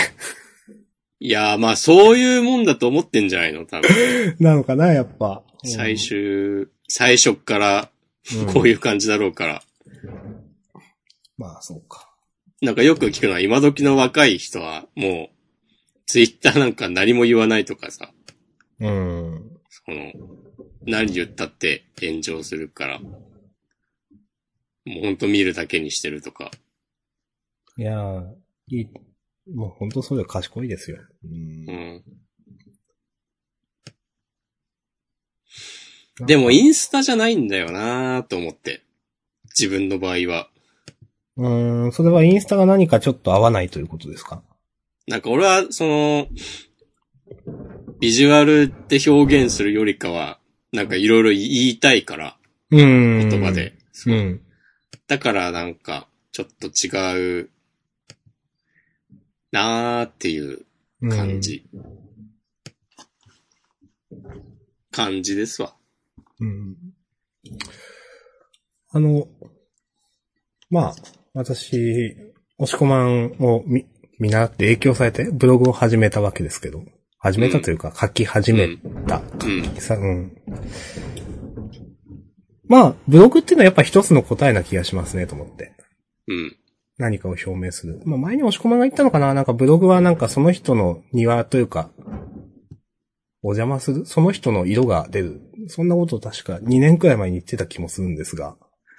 [1.20, 4.36] いやー、まあ、そういうもんだと思ってんじゃないの多分。
[4.40, 5.42] なのかな、やっぱ。
[5.62, 7.88] うん最終、最初っから
[8.52, 9.62] こういう感じだろうから。
[11.38, 12.12] まあ、そうか。
[12.60, 15.33] なんかよく聞くのは今時の若い人はもう、
[16.06, 18.12] ツイッターなんか何も言わないとかさ、
[18.80, 19.60] うん。
[19.68, 20.12] その、
[20.86, 23.14] 何言ったって炎上するから、も
[24.86, 26.50] うほんと見るだけにしてるとか。
[27.76, 28.34] いやー、
[28.68, 28.88] いい。
[29.52, 30.98] もう本当それ賢いですよ。
[31.24, 32.02] うん
[36.20, 36.26] うん。
[36.26, 38.82] でもインスタじゃないんだよなと思って。
[39.58, 40.48] 自分の場合は。
[41.36, 44.42] うーん、それはインスタが何かちょっと合わないということですか？
[45.06, 46.26] なんか俺は、その、
[48.00, 50.38] ビジュアルって表現するよりかは、
[50.72, 52.36] なんかいろいろ言いたいから、
[52.70, 53.28] うーん。
[53.28, 53.74] 言葉で。
[53.92, 54.40] そううん。
[55.06, 57.50] だからなんか、ちょっと違う、
[59.52, 60.64] なーっていう
[61.02, 61.40] うん感。
[61.40, 61.64] じ。
[64.90, 65.74] 感じですわ。
[66.40, 66.76] うん。
[68.90, 69.28] あの、
[70.70, 70.94] まあ、
[71.34, 72.16] 私、
[72.58, 73.86] 押し込まんを見、
[74.24, 76.82] 見習って影響されてブログを始めたわけですけど、
[77.18, 79.20] 始めたというか書き始めた。
[79.44, 79.64] うん。
[79.78, 80.32] さうん。
[82.66, 85.74] まあ、ブログっていうのはやっぱ一つの答えな気がしますね、と思って。
[86.26, 86.56] うん。
[86.96, 88.00] 何かを表明する。
[88.06, 89.34] まあ前に押し込まんが言ったのかな？
[89.34, 91.90] なんかブログはなんかその人の庭というか、
[93.42, 94.06] お邪魔する？
[94.06, 95.42] その人の色が出る。
[95.68, 98.56] そんなことを確か2年くらい前に言ってた気もするんですが。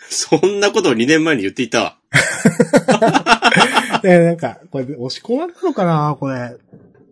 [0.08, 1.98] そんなことを2年前に言っていた
[4.08, 4.20] わ。
[4.20, 6.58] で、なんか、これ押し込まんなのかなこれ。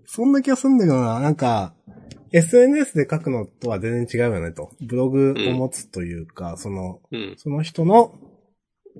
[0.05, 1.19] そんな気がするんだけどな。
[1.19, 1.73] なんか、
[2.31, 4.71] SNS で書くのとは全然違うよねと。
[4.81, 7.35] ブログを持つというか、その、うん。
[7.37, 8.15] その人の、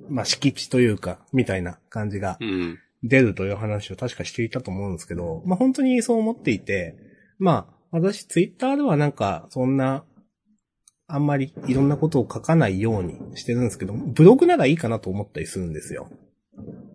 [0.08, 2.78] まあ、敷地というか、みたいな感じがうん。
[3.04, 6.96] 出るという話を確かしていたと思うんですけど、まあ、本当にそう思っていて、
[7.38, 10.04] まあ、私ツイッターではなんか、そんな、
[11.06, 16.08] あんまりいろんなことを書かないようにしてるんですけど、ブログならいいかなと思ったりするんですよ。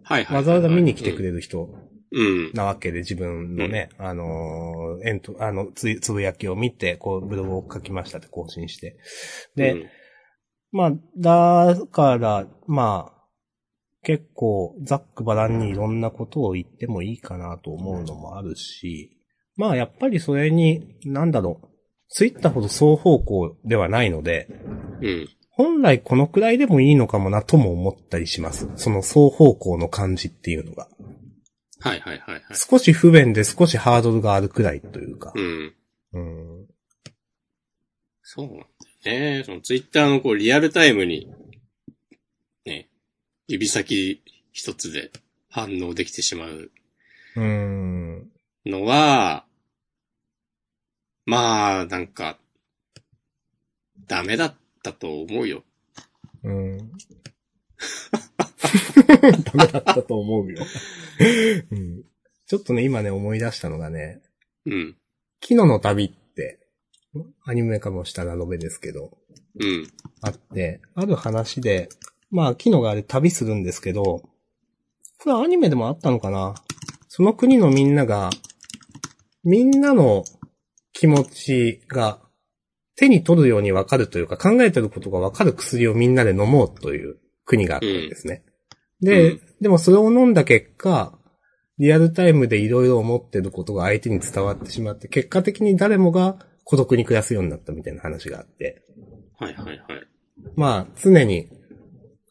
[0.09, 0.35] はいはいはいはい。
[0.37, 1.69] わざわざ見に来てくれる人
[2.11, 2.51] うん。
[2.53, 8.97] なわけで、自分のね、あのー、エント、あの、つつぶやきを見て、こう、ブログを書きましたって更新して。
[9.55, 9.85] で、うん、
[10.71, 13.19] まあ、だから、まあ、
[14.01, 19.15] 結構、ざっくばらんにいろんなことを言ってもいいかなと思うのもあるし、
[19.55, 21.67] まあ、やっぱりそれに、なんだろう、
[22.07, 24.47] ツイッターほど双方向ではないので、
[25.01, 25.29] うん。
[25.59, 28.69] 本来このくらいでもいいのかもなとも思ったりします。
[28.77, 30.87] その双方向の感じっていうのが。
[31.81, 32.43] はいはいはいはい。
[32.53, 35.41] 少し不便で少しハードルがあるくらいというかう。
[35.41, 35.75] ん。
[36.13, 36.65] うん。
[38.21, 38.57] そうなん
[39.03, 39.43] だよね。
[39.43, 41.29] そのツイッターのこうリアルタイムに、
[42.65, 42.87] ね、
[43.49, 45.11] 指先一つで
[45.49, 46.71] 反応できてしまう
[47.35, 48.31] うん。
[48.65, 49.43] のは、
[51.25, 52.39] まあ、なんか、
[54.07, 55.63] ダメだったと思うよ。
[56.43, 56.77] うん。
[59.09, 60.65] ダメだったと思うよ。
[61.71, 62.03] うん。
[62.47, 64.21] ちょっとね、今ね、思い出したのがね、
[64.65, 64.95] うん。
[65.41, 66.59] 昨日の旅って、
[67.45, 69.17] アニメ化もしたラノベですけど、
[69.59, 69.87] うん。
[70.21, 71.89] あって、ある話で、
[72.31, 76.55] まあ、昨日があれ旅するんですけど、これアニメでもあったのかな？
[77.07, 78.29] その国のみんなが、
[79.43, 80.23] みんなの
[80.93, 82.21] 気持ちが
[82.99, 88.43] 手に取るようにわかるというか、考えてることがわかる薬をみんなで飲もうという国があったんですね。
[89.01, 91.19] で、うんでもそれを飲んだ結果、
[91.79, 98.83] リアルタイムでいろいろ思ってることが相手に伝わってしまって、結果的に誰もが孤独に暮らすようになったみたいな話があって、
[99.37, 99.79] はいはいはい。
[100.55, 101.49] まあ、常に、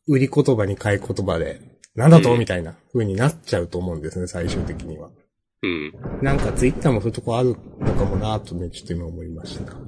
[0.07, 1.61] 売り言葉に買い言葉で、
[1.95, 5.11] なんだと、うんみたいな風になっちゃうと思うんですね、最終的には。
[5.63, 5.93] うん。
[6.23, 9.88] なんかツイッターもそういうとこあるのかもなとね、ちょっと今思いました。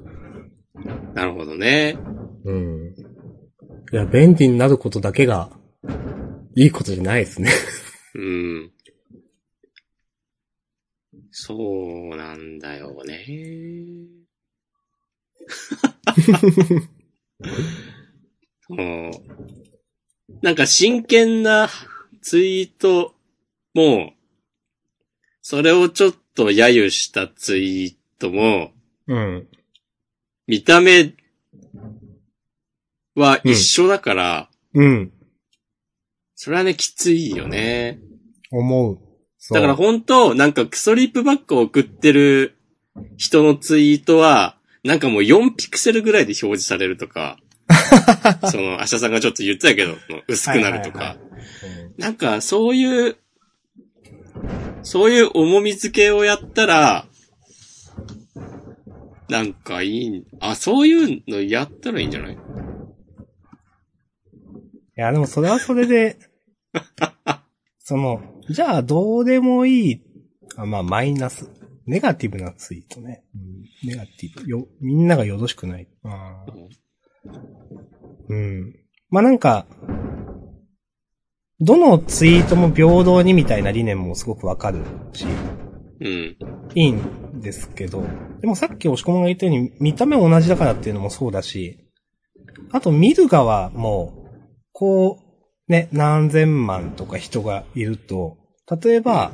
[1.13, 1.97] なるほどね。
[2.45, 2.95] うん。
[3.91, 5.49] いや、便利になることだけが、
[6.55, 7.51] いいことじゃないですね。
[8.15, 8.71] うん。
[11.31, 13.25] そうなんだよね。
[18.67, 19.11] そう
[20.41, 21.69] なんか真剣な
[22.21, 23.13] ツイート
[23.73, 24.13] も、
[25.41, 28.71] それをちょっと揶揄したツイートも、
[29.07, 29.47] うん。
[30.51, 31.13] 見た目
[33.15, 35.13] は一緒だから、うん。
[36.35, 38.01] それはね、きついよね。
[38.51, 38.99] 思う。
[39.51, 42.57] だから本当なんかクソリップバックを送ってる
[43.15, 47.37] 人のツイートは、なんかもう4ピクセルぐらいで表示されるとか、
[48.51, 49.95] その、アシャさんがちょっと言ってたけど、
[50.27, 51.17] 薄くなるとはいはいか、
[51.97, 53.15] なんかそういう、
[54.83, 57.05] そういう重み付けをやったら、
[59.31, 62.37] なんかいい、あ、そういうのやったらいいんじゃない？
[64.95, 66.17] や、でもそれはそれで、
[67.79, 70.01] その、じゃあどうでもいい、
[70.57, 71.49] あまあマイナス、
[71.85, 73.23] ネガティブなツイートね。
[73.33, 74.49] うん、ネガティブ。
[74.49, 75.87] よ、みんながよろしくない。
[76.03, 76.67] あー
[78.27, 78.75] うん。
[79.09, 79.65] まあなんか、
[81.61, 84.79] どのツイートも平等にみたいな理念もすごくわかる
[85.13, 85.25] し、
[86.01, 86.37] うん。
[86.73, 88.03] いいんですけど、
[88.41, 91.87] でもさっき押し込まが言ったように、見た目同じだからっていうのもそうだし、
[92.71, 94.25] あと見る側も、
[94.73, 98.37] こう、ね、何千万とか人がいると、
[98.83, 99.31] 例えば、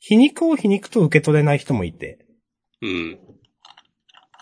[0.00, 2.26] 皮肉を皮肉と受け取れない人もいて、
[2.82, 3.18] うん。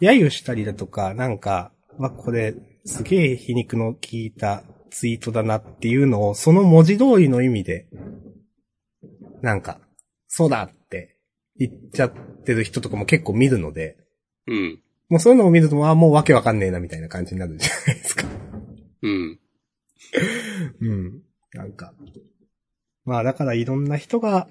[0.01, 7.89] 揶揄したりだとか、なんか、わ、これ、すげえ皮肉の効いたツイートだなっていうのを、その文字通りの意味で、
[9.43, 9.81] なんか、
[10.29, 11.17] そうだって
[11.57, 12.13] 言っちゃっ
[12.45, 13.97] てる人とかも結構見るので、
[14.47, 14.81] うん。
[15.09, 18.25] もうそういうのを見ると、あもうわけわかんねえなみたいな感じになるじゃないですか。
[19.03, 19.41] うん。
[20.81, 21.23] うん。
[21.55, 21.93] なんか。
[23.05, 24.47] まあだからいろんな人が、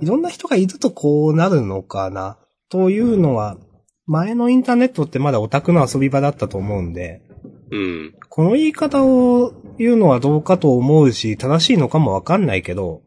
[0.00, 2.38] いろんな人がいるとこうなるのかな。
[2.70, 3.58] というのは、
[4.06, 7.22] 前のインターネットってまだオタクの遊び場だったと思うんで、
[7.70, 8.14] うん。
[8.28, 13.02] この言い方を言うのはどうかと思うし、正しいのかもわかんないけど、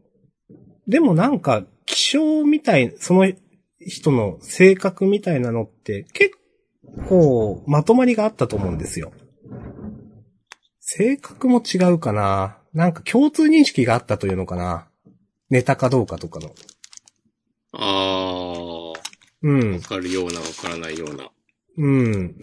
[0.87, 3.31] でもなんか、気象みたい、その
[3.79, 6.31] 人の性格みたいなのって結
[7.07, 9.11] 構まとまりがあったと思うんですよ。
[10.79, 14.87] 性格も違うかななんか共通認識があったというのかな
[15.49, 16.53] ネタかどうかとかの。
[17.73, 18.93] あ
[19.41, 19.73] うんー。
[19.75, 19.79] わ。
[19.81, 21.29] かるような、わからないような。
[21.77, 22.35] うん。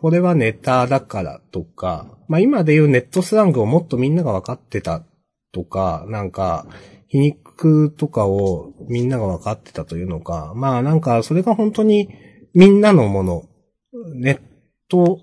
[0.00, 5.04] これはネタだからとか、まあ今で言うネットスラングをもっとみんなが分かってた
[5.52, 6.66] とか、なんか、
[7.08, 7.49] 皮肉
[7.96, 12.08] とかをみんなが分かってたというのか、まあなんかそれが本当に
[12.54, 13.44] みんなのもの、
[14.14, 14.40] ネッ
[14.88, 15.20] ト、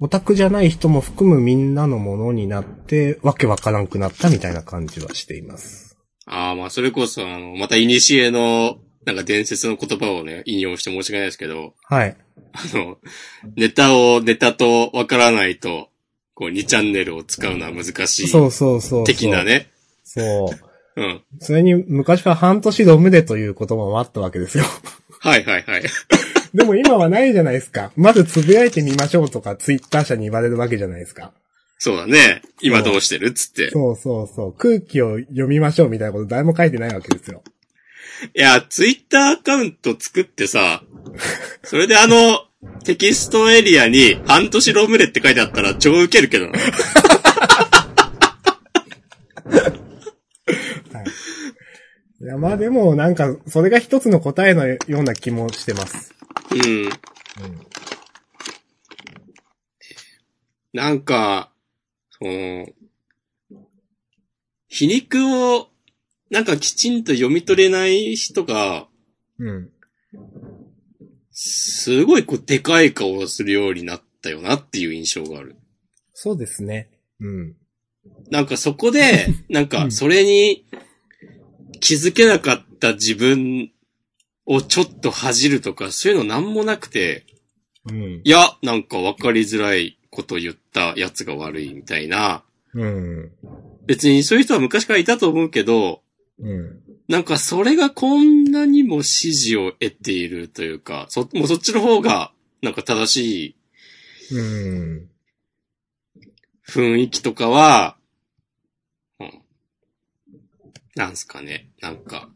[0.00, 5.96] オタクじゃない人も含むみんなのものになって、わけわからんくなったみたいな感じはしています。
[6.26, 12.16] ああ、まあ、それこそ、あの、また、いにしえの、なんか伝説の言葉をね、引用して申し訳ないですけど、はい。
[12.52, 12.98] あの、
[13.56, 15.88] ネタをネタとわからないと、
[16.34, 18.28] こう、2チャンネルを使うのは難しい。
[18.28, 19.04] そうそうそう。
[19.04, 19.44] 的な。
[19.44, 19.70] ね。
[20.02, 20.63] そう。
[20.96, 21.22] うん。
[21.40, 24.64] それに昔から半年ロムでという言葉もあったわけですよ。
[25.20, 25.82] はいはいはい。
[26.54, 27.90] でも今はないじゃないですか。
[27.96, 31.32] まずつぶやいてみましょうとか、ツイッター社に言われるわけじゃないですか。
[31.78, 32.42] そうだね。
[32.62, 33.70] 今どうしてるっつって。
[33.70, 34.52] そうそうそう。
[34.52, 37.42] 空気を読みましょうみたいなこと誰も書いてないわけですよ。
[38.34, 40.84] いや、ツイッターアカウント作ってさ、
[41.64, 42.44] それであの、
[42.84, 46.52] テキストエリアに半年ロムレって書いてあったら超ウケるけどな。
[52.24, 52.26] い。
[52.26, 56.14] いや、まあでもなんか、それが一つの答えのような気もしてます。
[56.50, 56.88] うん。
[60.72, 61.52] なんか、
[62.10, 62.66] その、
[64.68, 65.68] 皮肉を、
[66.30, 68.88] なんかきちんと読み取れない人が、
[69.38, 69.70] うん。
[71.30, 75.56] すごいこう、でかい顔をするようになったよなっていう印象がある。
[76.12, 76.88] そうですね。
[77.20, 77.56] うん。
[78.30, 80.64] なんかそこで、 なんかそれに
[81.84, 83.70] 気づけなかった自分
[84.46, 87.26] をちょっと恥じるとか、そういうのなんもなくて、
[87.86, 88.22] うん。
[88.24, 92.42] いや、なんか分かりづらいこと言ったやつが悪いみたいな。
[92.72, 93.32] うん。
[93.84, 96.00] 別にそういう人は昔からいたと思うけど、
[96.40, 96.80] うん。
[97.06, 103.56] なんかそれがこんなにも支持を得ているというか、そ、もうそっちの方が、なんか正し
[104.30, 105.10] いうん。
[106.66, 108.03] 雰囲気とかは、うん。
[110.96, 112.28] なんすかね、なんか。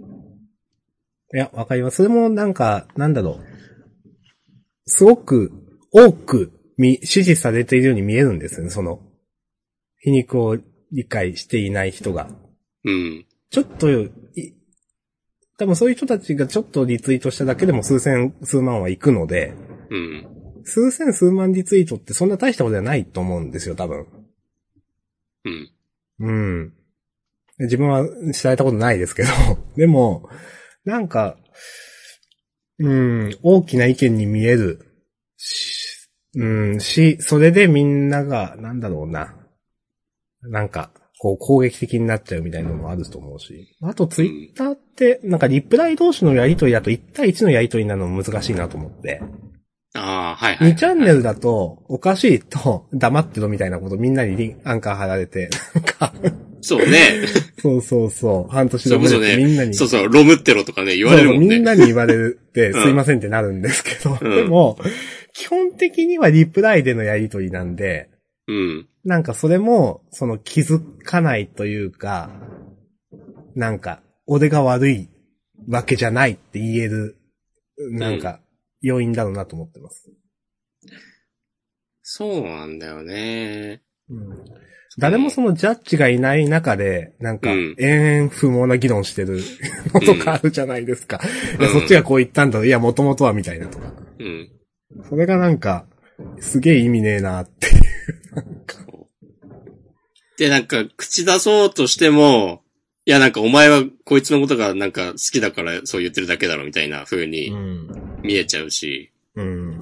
[0.00, 1.98] いや、わかります。
[1.98, 4.90] それもなんか、なんだろう。
[4.90, 5.52] すごく
[5.92, 9.00] 多くみ支持されているように見えるんですよね、その、
[10.00, 10.56] 皮肉を
[10.92, 12.30] 理解していない人が。
[12.84, 13.26] うん。
[13.50, 14.10] ちょっと、い
[15.58, 19.54] 多分そういう人たちがちょっとリツイートしただけでも数千、数万は行くので、
[19.90, 20.26] うん。
[20.64, 24.06] 数千数万リツイートってそんな大したことじゃないと思うんですよ、多分。
[25.44, 25.70] うん。
[26.20, 26.77] うん。
[27.58, 29.28] 自分は知られたことないですけど、
[29.76, 30.28] でも、
[30.84, 31.36] なんか、
[32.78, 34.80] うん、大きな意見に見える
[35.36, 36.46] し、う
[36.76, 39.34] ん、し、それでみんなが、なんだろうな。
[40.42, 43.76] なんか、こう攻撃的になっちゃうみたいなのもあると思うし。
[43.82, 49.20] あとツイッターって、なんかリプライ同士のやりとりだと1対1のやりとりになるのも難しいなと思って。
[49.94, 50.72] ああ、はいはい。
[50.72, 56.12] 2チャンネルだと、おかしいと黙ってろみたいなことみんなにアンカー貼られて、なんか、
[56.68, 57.26] そうね。
[57.62, 61.56] そうそうそう、半年それこそでみんなね、に、そうそう、ロムってろとかね、言われるもんね。
[61.56, 64.78] みんなに言われて、うんすいませんってなるんですけど、うんでも、
[65.32, 68.10] 基本的にはリプライでのやりとりなんで、
[68.46, 68.88] うん。
[69.04, 72.30] なんかそれも、その気づかないというか、
[73.54, 75.08] なんか、俺が悪い
[75.68, 77.16] わけじゃないって言える、
[77.78, 78.40] なんか、
[78.82, 80.10] 要因だろうなと思ってます。
[82.02, 83.82] そうなんだよね。
[84.10, 84.67] うん
[84.98, 89.40] 誰もそのジャッジがいない中で、なんか、うん延々不毛な議論してる
[89.94, 91.20] のとかあるじゃないですか。
[91.58, 93.92] いや、うんそっちがこう言ったんだ、いや、もともとはみたいなとか。
[94.18, 94.50] うん。
[95.08, 95.86] それがなんか、
[96.40, 97.74] すげえ意味ねえなっていう。
[100.38, 102.62] で、なんか、口出そうとしても、
[103.06, 107.88] いや、なんか、お前はこいつのことがなんか好きだからそう言ってるだけだろ、みたいな風にん。
[108.22, 109.12] 見えちゃうし。
[109.34, 109.80] うん。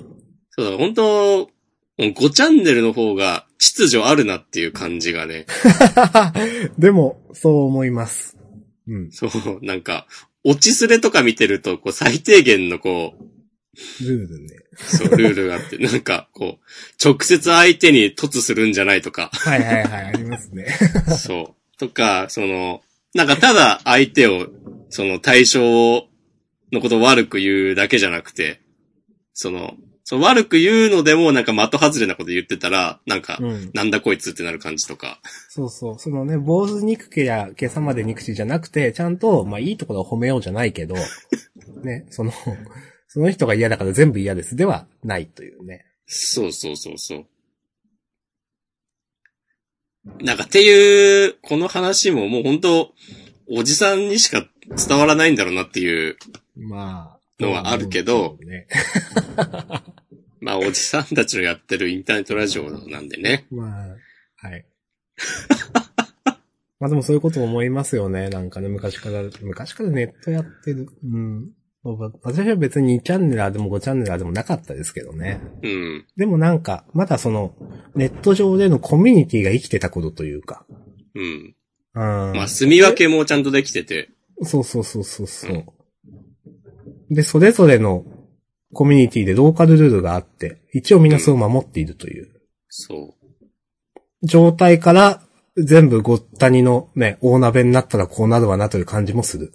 [0.51, 1.51] そうだ、本当
[1.99, 5.47] 5チャンネルの方が秩序あるなっていう感じがね。
[6.79, 8.37] でも、そう思います。
[8.87, 9.11] うん。
[9.11, 9.31] そう、
[9.65, 10.07] なんか、
[10.45, 13.25] 落ちすれとか見てると、こう、最低限のこう、
[14.05, 14.49] ルールね。
[14.77, 20.67] そう、ルールがあって、 なんか、こう、直接相手に突するんじゃないとか、はいはいはい、ありますね。
[21.19, 21.79] そう。
[21.79, 22.83] とか、その、
[23.15, 24.49] なんかただ相手を、
[24.89, 26.07] その対象
[26.73, 28.61] のことを悪く言うだけじゃなくて、
[29.35, 29.75] その、
[30.09, 33.71] その悪く言うのでもなんか的外れなこと言ってたら、なんか、うん。
[33.75, 35.19] なんだこいつってなる感じとか。
[35.49, 35.99] そうそう。
[35.99, 40.95] そのね、坊主憎けりゃ、今朝まで憎しじゃなくて、ちゃんと、まあいいところを褒めようじゃないけど、
[41.83, 42.33] ね、その、
[43.09, 44.55] その人が嫌だから全部嫌です。
[44.55, 45.85] ではないというね。
[46.07, 47.27] そうそうそうそう。
[50.23, 52.93] なんかっていう、この話ももう本当
[53.49, 54.47] おじさんにしか
[54.87, 56.17] 伝わらないんだろうなっていう、
[56.55, 57.17] まあ。
[57.41, 58.67] のはあるけどね。
[60.47, 63.49] まあおじさんたちのやってるインターネットラジオなんでね。
[63.51, 64.65] まあ、はい。
[66.79, 68.29] まあでもそういうこと思いますよね。
[68.29, 70.87] なんかね、昔から、昔からネットやってる。
[71.03, 71.51] うん。
[72.23, 75.41] 私は別に2チャンネラーでも5チャンネラーでもなかったですけどね。
[75.65, 76.07] うん。
[76.17, 77.57] でもなんか、まだその、
[77.97, 80.65] ネット上でのコミュニティが生きてたことというか。
[81.17, 81.57] うん。
[81.95, 82.37] うん。
[82.37, 84.11] まあ住み分けもちゃんとできてて。
[84.43, 85.65] そうそうそうそうそう。
[87.11, 88.05] で、それぞれの
[88.73, 92.29] コミュニティでローカルルールがあって、一応みんなそれを守っているという
[92.69, 94.27] そう。
[94.27, 95.23] 状態から、
[95.57, 99.53] 全部ごったにのね、大鍋になったらこうなるわなという感じもする。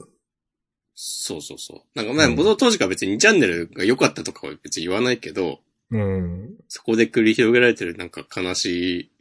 [0.96, 1.82] そうそうそう。
[1.94, 5.60] なんかまあ、僕の当時から別に2チャンネルが良かったとかは別に言わないけど、
[5.92, 6.56] うん。
[6.68, 9.12] そこで繰り広げられてるなんか悲しい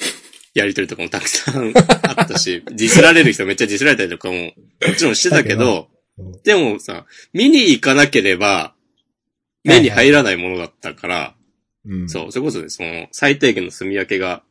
[0.54, 4.52] やりとりとかもたくさん あったし、ディスられる人めっちゃディスられたりとかもも
[4.96, 5.88] ちろんしてたけど
[6.18, 8.71] うん、でもさ、見に行かなければ
[9.64, 11.34] 目に入らないものだったから、
[11.84, 12.08] うん。
[12.08, 14.42] そう、それこそね、その最低限の住み分けが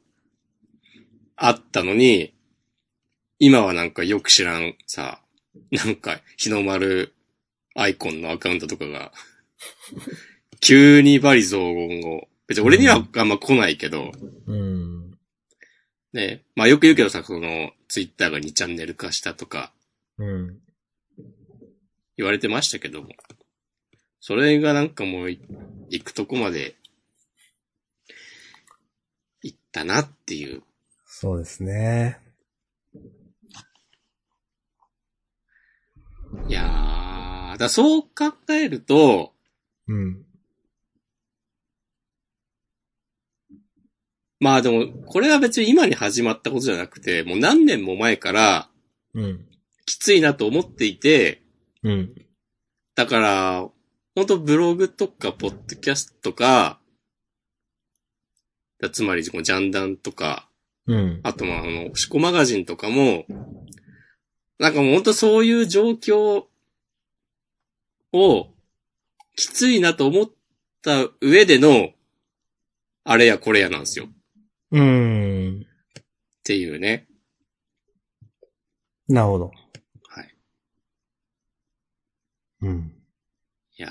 [1.35, 2.33] あったのに、
[3.39, 5.21] 今はなんかよく知らんさ、
[5.71, 7.13] なんか日の丸
[7.75, 9.11] アイコンのアカウントとかが、
[10.59, 14.11] 急にバリ雑言を、別に俺にはあんま来ないけど、
[14.45, 15.17] うん。
[16.13, 19.73] ね、まあよく言うけどさ、その、ツイッターが2チャンネル化したとか
[20.17, 20.59] うん。
[22.17, 23.09] 言われてましたけども、
[24.21, 25.41] それがなんかもうい
[25.89, 26.75] 行くとこまで
[29.41, 30.61] 行ったなっていう。
[31.05, 32.19] そうですね。
[36.47, 39.33] いやー、だそう考えると、
[39.87, 40.23] うん。
[44.39, 48.69] まあでも、これは別に今に始まったことじゃなくて、もう何年も前から
[49.15, 49.47] うん。
[49.85, 51.41] きついなと思っていて、
[51.83, 52.13] うん。
[52.95, 53.69] だから、
[54.15, 56.79] 本当ブログとか、ポッドキャストとか、
[58.79, 60.49] だつまり、ジャンダンとか、
[60.87, 61.19] うん。
[61.23, 63.25] あとまあ、あの、シコマガジンとかも、
[64.59, 66.45] なんかもう本当そういう状況
[68.11, 68.47] を、
[69.35, 70.31] きついなと思っ
[70.81, 71.91] た上での、
[73.03, 74.05] あれやこれやなんですよ。
[74.05, 74.09] っ
[74.71, 75.67] うん。
[76.43, 77.07] ていうね。
[79.07, 79.51] なるほど。
[80.07, 80.35] はい。
[82.61, 83.00] うん。
[83.81, 83.89] いや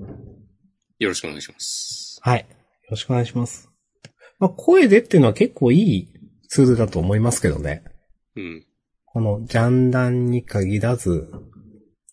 [0.00, 0.02] ー
[0.98, 2.18] よろしくお願いします。
[2.22, 2.38] はい。
[2.38, 2.46] よ
[2.88, 3.68] ろしくお願いします。
[4.38, 6.08] まあ、声でっていうのは結構いい
[6.48, 7.84] ツールだと思いますけどね。
[8.34, 8.64] うん。
[9.04, 11.28] このジャンダンに限らず、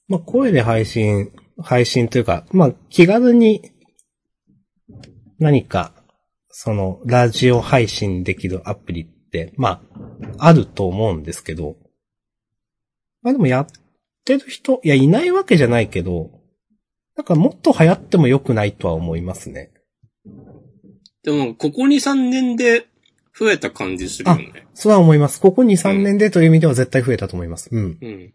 [0.09, 1.31] まあ、声で配信、
[1.63, 3.71] 配信というか、まあ、気軽に
[5.39, 5.93] 何か、
[6.49, 9.81] その、ラジオ配信できるアプリって、ま
[10.37, 11.77] あ、あると思うんですけど、
[13.21, 13.67] まあでもやっ
[14.25, 16.40] てる人、いや、いないわけじゃないけど、
[17.21, 19.69] なんかもっと流行っても良くないとは思いますね。
[21.23, 22.87] でも、ここ2、3年で
[23.37, 24.65] 増えた感じするよね。
[24.73, 25.39] そうは思います。
[25.39, 27.69] ここ2、3年でという意味では絶対増えたと思います。
[27.71, 27.99] うん。
[28.01, 28.33] うん。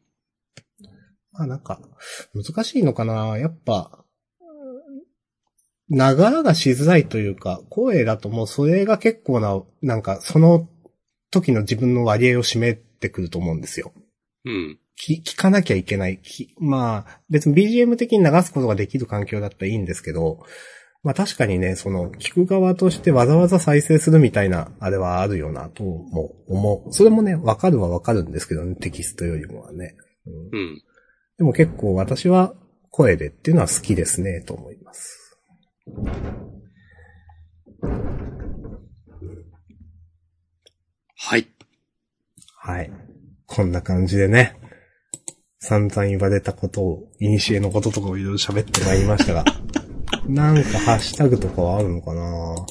[1.33, 1.81] まあなんか、
[2.33, 4.05] 難しいのかなやっぱ、
[5.89, 10.69] ながらがしづらいというか、声だともうそれが結構な、なんかその
[11.33, 13.93] 時の自分の割合を占めてくると思うんですよ。
[14.45, 14.79] うん。
[14.97, 16.19] き聞かなきゃいけない。
[16.19, 20.41] きまあ、別に BGM 的に流すことができる環境だったらいいんですけど、
[21.03, 26.93] まあ確かにね、その、聞く側としてわざわざ再生するみたいな、あれはあるよな、とも思う。
[26.93, 29.95] それもね、わかるはわかるんですけどね、テキストよりもはね。
[30.27, 30.83] うんうん。
[31.39, 32.55] でも結構私は
[32.91, 35.39] 声でっていうのは好きですね、と思います。
[41.15, 41.47] はい。
[42.59, 42.91] はい。
[43.47, 44.57] こんな感じでね、
[45.67, 49.45] 散々言われたことを、イニシエのこととかをいろいろ喋ってまいりましたが、
[50.29, 52.67] なんかハッシュタグとかはあるのかな？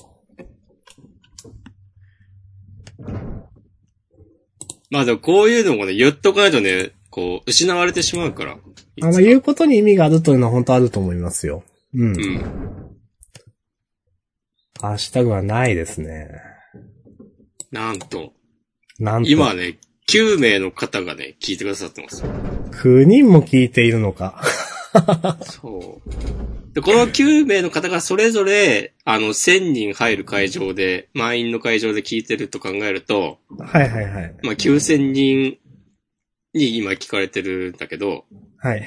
[4.89, 8.53] まあでもこういうのもね、言っとかないとね、こう、失われてしまうから。
[8.53, 8.57] あ
[9.01, 11.63] まあ、言うことに意味があるというのは本当あると思いますよ。
[11.93, 12.07] うん。
[12.07, 12.37] うん。
[14.79, 16.29] ハッシュタグはないですね。
[17.71, 18.31] なんと、
[18.99, 19.29] なんと。
[19.29, 19.79] 今ね、
[20.09, 22.31] 9名の方がね、聞いてくださってますよ。
[22.71, 24.41] 9人も聞いているのか。
[25.41, 26.73] そう。
[26.73, 34.35] で、この9名の方がそれぞれ、あの、1000人入る会場で、満員の会場で聞いてると考えると、はいはいはい。
[34.43, 35.57] まあ、9000人
[36.53, 38.25] に今聞かれてるんだけど、
[38.57, 38.85] はい。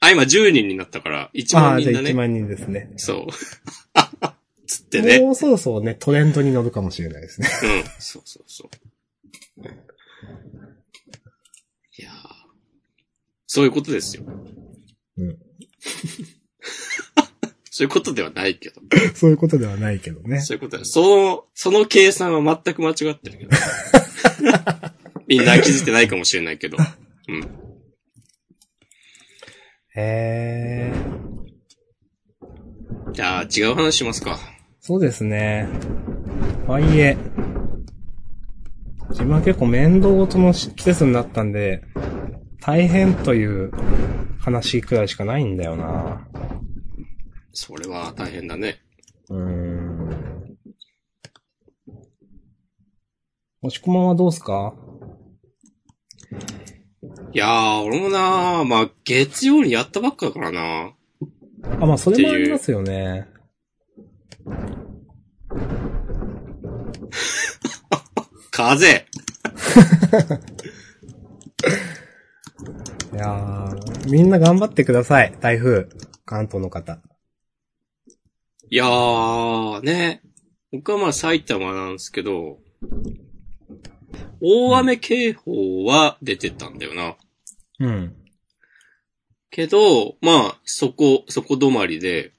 [0.00, 2.14] あ、今10人になったから、1ああ、じゃあ1万人だね。
[2.14, 2.92] 万人ですね。
[2.96, 3.32] そう。
[4.66, 5.18] つってね。
[5.20, 7.48] もうそろそろね、トレンドに乗るかもしれないですね。
[7.62, 7.84] うん。
[7.98, 9.64] そうそうそう。
[11.98, 12.14] いやー
[13.46, 14.24] そういうことですよ。
[15.16, 15.38] うん。
[17.70, 18.80] そういうことではないけど。
[19.14, 20.40] そういうことではないけどね。
[20.40, 20.84] そういうことだ。
[20.84, 23.50] その、その計算は全く間違ってるけど。
[25.26, 26.76] みんな気づいてないかもしれないけど。
[27.28, 27.40] うん。
[29.96, 30.92] へえ。
[33.12, 34.38] じゃあ、違う話しますか。
[34.80, 35.68] そうですね。
[36.66, 37.16] はいえ。
[39.14, 41.84] 自分は結構面倒ごとの季節になったんで、
[42.60, 43.70] 大変という
[44.40, 46.26] 話くらいしかないんだよな。
[47.52, 48.80] それは大変だね。
[49.30, 50.58] うーん。
[53.62, 54.74] もしこまんはどうすか？
[57.32, 60.92] いやー、俺もなー、まあ、月曜にやったばっかだからな。
[61.80, 63.28] あ、まあそれもありますよね。
[68.56, 68.86] 風
[73.12, 75.36] いやー、みんな頑張ってください。
[75.40, 75.88] 台風。
[76.24, 77.00] 関東の方。
[78.70, 80.22] いやー、ね。
[80.70, 82.60] 僕はまあ埼玉なんですけど、
[84.40, 87.16] 大雨警報は出てたんだよな。
[87.80, 88.14] うん。
[89.50, 92.30] けど、まあ、そこ、そこ止まりで、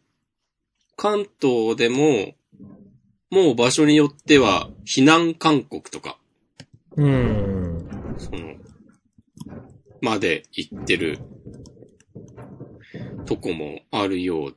[0.95, 2.35] 関東でも、
[3.35, 6.17] もう場所によっては、避難勧告とか、
[6.95, 7.89] うーん。
[8.17, 8.55] その、
[9.99, 11.19] まで行ってる、
[13.25, 14.55] とこもあるよう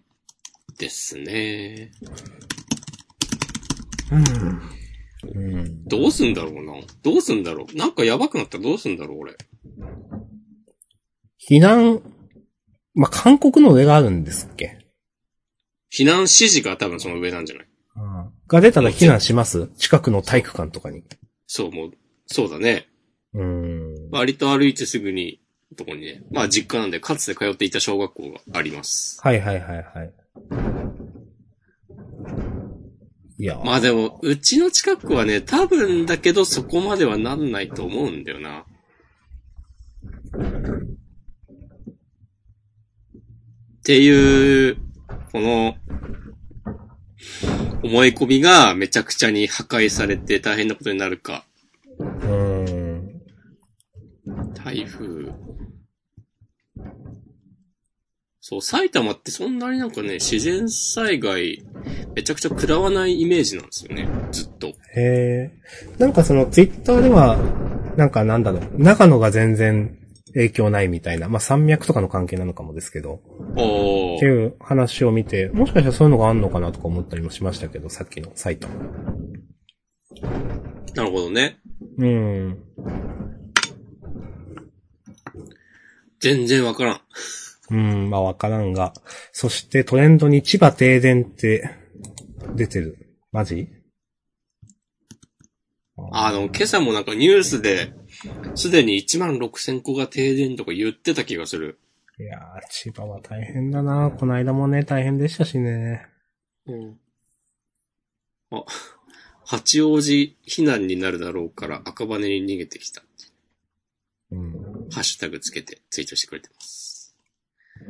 [0.79, 1.91] ですね。
[4.13, 5.43] うん。
[5.55, 5.85] うん。
[5.89, 6.75] どうすんだろうな。
[7.03, 7.77] どうすんだろう。
[7.77, 9.37] なんかやばくなったらどうすんだろう、俺。
[11.51, 12.01] 避難、
[12.95, 14.79] まあ、韓国の上があるんですっけ？
[15.93, 17.67] 避難指示が多分その上なんじゃない？
[18.47, 19.69] が出たら避難します？
[19.77, 21.03] 近くの体育館とかに。
[21.47, 21.91] そう、もう、
[22.27, 22.89] そうだね。
[23.35, 24.11] うーん。
[24.11, 25.41] 割と歩いてすぐに、
[25.77, 26.23] とこにね。
[26.33, 29.21] まあ実家なんで、かつて通っていた小学校があります。
[29.23, 30.13] はいはいはいはい。
[33.41, 38.65] いや、まあでも、うちの近くはね、多分だけどそこまではなんないと思うんだよな。
[43.81, 44.77] っていう、
[45.33, 45.77] この、
[47.83, 51.45] 思い込みがめちゃくちゃに破壊されて大変なことになるか。
[51.99, 53.21] うん。
[54.55, 55.33] 台風。
[58.41, 61.63] そう、埼玉ってそんなになんかね、自然災害、
[62.15, 64.69] めちゃくちゃ食らわないイメージなんですよね、ずっと。
[64.69, 65.53] へえ。
[65.99, 67.37] なんかそのツイッターでは、
[67.99, 69.98] なんかなんだろう、長野が全然
[70.39, 73.21] 影響ないみたいな、まあ山脈とかの関係なのかもですけど、
[73.57, 74.17] おー。
[74.19, 78.69] っていう話を見て、もしかしたらそういうのがあんのかなとか思ったりもしましたけど、さっきのサイト。
[80.95, 81.59] なるほどね。
[81.99, 82.59] うん。
[86.21, 87.01] 全然わからん。
[87.71, 88.95] うん、まあわからんが。
[89.33, 91.69] そしてトレンドに千葉停電って
[92.55, 93.17] 出てる。
[93.33, 93.69] マジ？
[96.13, 97.93] あの、今朝もなんかニュースで、
[98.55, 101.79] すでに1万6千個が停電とか言ってた気がする。
[102.19, 104.11] いやー、千葉は大変だな。
[104.11, 106.07] この間もね、大変でしたしね。
[106.67, 106.99] うん。
[108.51, 108.65] あ、
[109.45, 113.03] 八王子避難になるだろうから赤羽に逃げてきた。
[114.33, 114.53] うん。
[114.91, 117.17] ハッシュタグつけてツイートしてくれてます。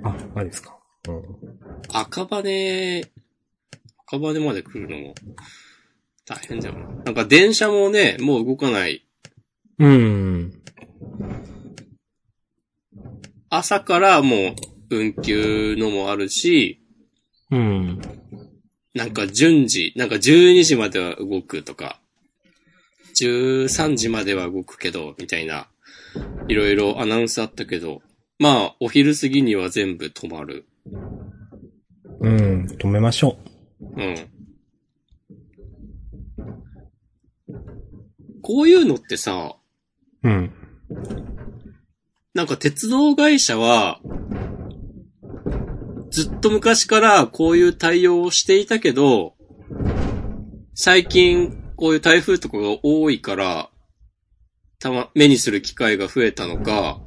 [0.04, 0.78] あ、マジですか。
[1.08, 1.24] うん。
[1.92, 3.00] 赤羽、
[4.06, 5.14] 赤羽まで来るのも
[6.26, 6.86] 大変だよな。
[7.04, 9.07] なんか電車もね、もう動かない。
[9.78, 10.62] うん。
[13.50, 14.36] 朝からも
[14.90, 16.80] う運休のもあるし、
[17.50, 18.00] うん。
[18.94, 22.00] なんか順次、なんか12時までは動くとか、
[23.14, 25.68] 13時までは動くけど、みたいな、
[26.48, 28.02] いろいろアナウンスあったけど、
[28.38, 30.66] まあ、お昼過ぎには全部止まる。
[32.20, 32.66] うん。
[32.78, 33.36] 止めましょ
[33.96, 34.28] うん。
[38.42, 39.57] こういうのってさ、
[40.22, 40.28] う。
[40.28, 40.52] うん。
[42.34, 44.00] なんか鉄道会社は、
[46.10, 49.34] ずっと昔からこういう対応をしていたけど、
[50.74, 53.70] 最近こういう台風とかが多いから、
[54.80, 57.00] たま、目にする機会が増えたのか、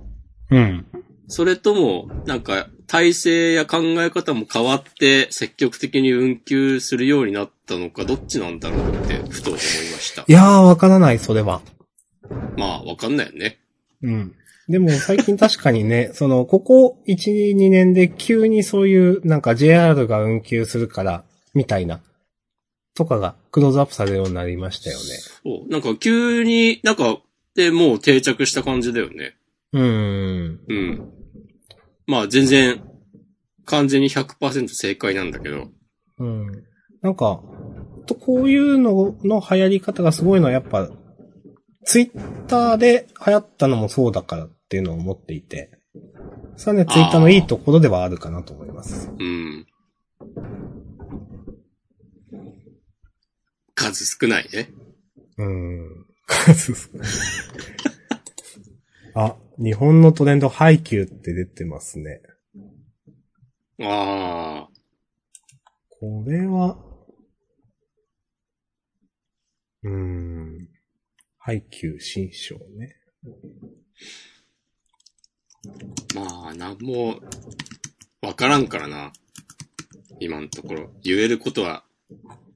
[0.49, 0.85] うん。
[1.27, 10.25] それとも、なんか、体制や考え方も変わって積極的に運休するようになったのか、どっちなんだろうって、ふと思いましたい。
[10.27, 11.61] やー、わからない、それは。
[12.55, 13.59] まあ、わかんないよね。
[14.01, 14.35] うん。
[14.67, 21.23] でも最近確かにね、 その、ここ1、2年で急にそういう、なんか JR が運休するから、
[21.53, 22.01] みたいな、
[22.95, 25.03] とかがクローズアップされるようになりましたよね。
[25.43, 25.71] そう。
[25.71, 27.21] なんか急に、なんか、
[27.55, 29.35] で、もう定着した感じだよね。
[29.73, 30.59] うーん。
[30.67, 31.03] うん。
[32.07, 32.81] まあ全然、
[33.65, 35.69] 完全に100%正解なんだけど。
[36.19, 36.63] うん。
[37.01, 37.41] なんか、
[38.05, 40.89] とこういうのの流行り方がすごいのはやっぱ、
[41.85, 45.71] ツイッターで流行ったのもそうだからっていうのを思っていて、
[46.57, 49.11] それはね、ツイッターのいいところではあるかなと思います。
[49.19, 49.67] うん。
[53.73, 54.69] 数少ないね。
[55.37, 56.05] うん。
[56.27, 57.07] 数少ない
[59.15, 62.21] あ、日本のトレンド、ハイキューって出てますね。
[63.81, 64.69] ああ。
[65.89, 66.77] これは、
[69.83, 70.70] うーん。
[71.43, 72.97] ハイキュー新章ね。
[76.13, 77.19] まあ、なんも、
[78.21, 79.11] わからんからな。
[80.19, 80.91] 今のところ。
[81.01, 81.83] 言えることは、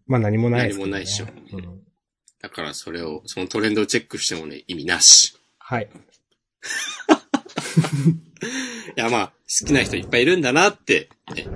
[0.06, 0.76] まあ何もないね。
[0.76, 1.82] 何もないっしょうん
[2.40, 5.36] だからそれを、そのトレンドをチェックしてもね、意味なし。
[5.58, 5.90] はい。
[8.96, 11.48] いや、まあ、好きな人いっぱいいるんだなって、ね。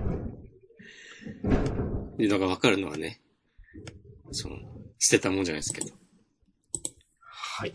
[2.17, 3.21] いうのがわかるのはね、
[4.31, 4.57] その、
[4.97, 5.98] 捨てたもんじゃないですけど。
[7.59, 7.73] はい。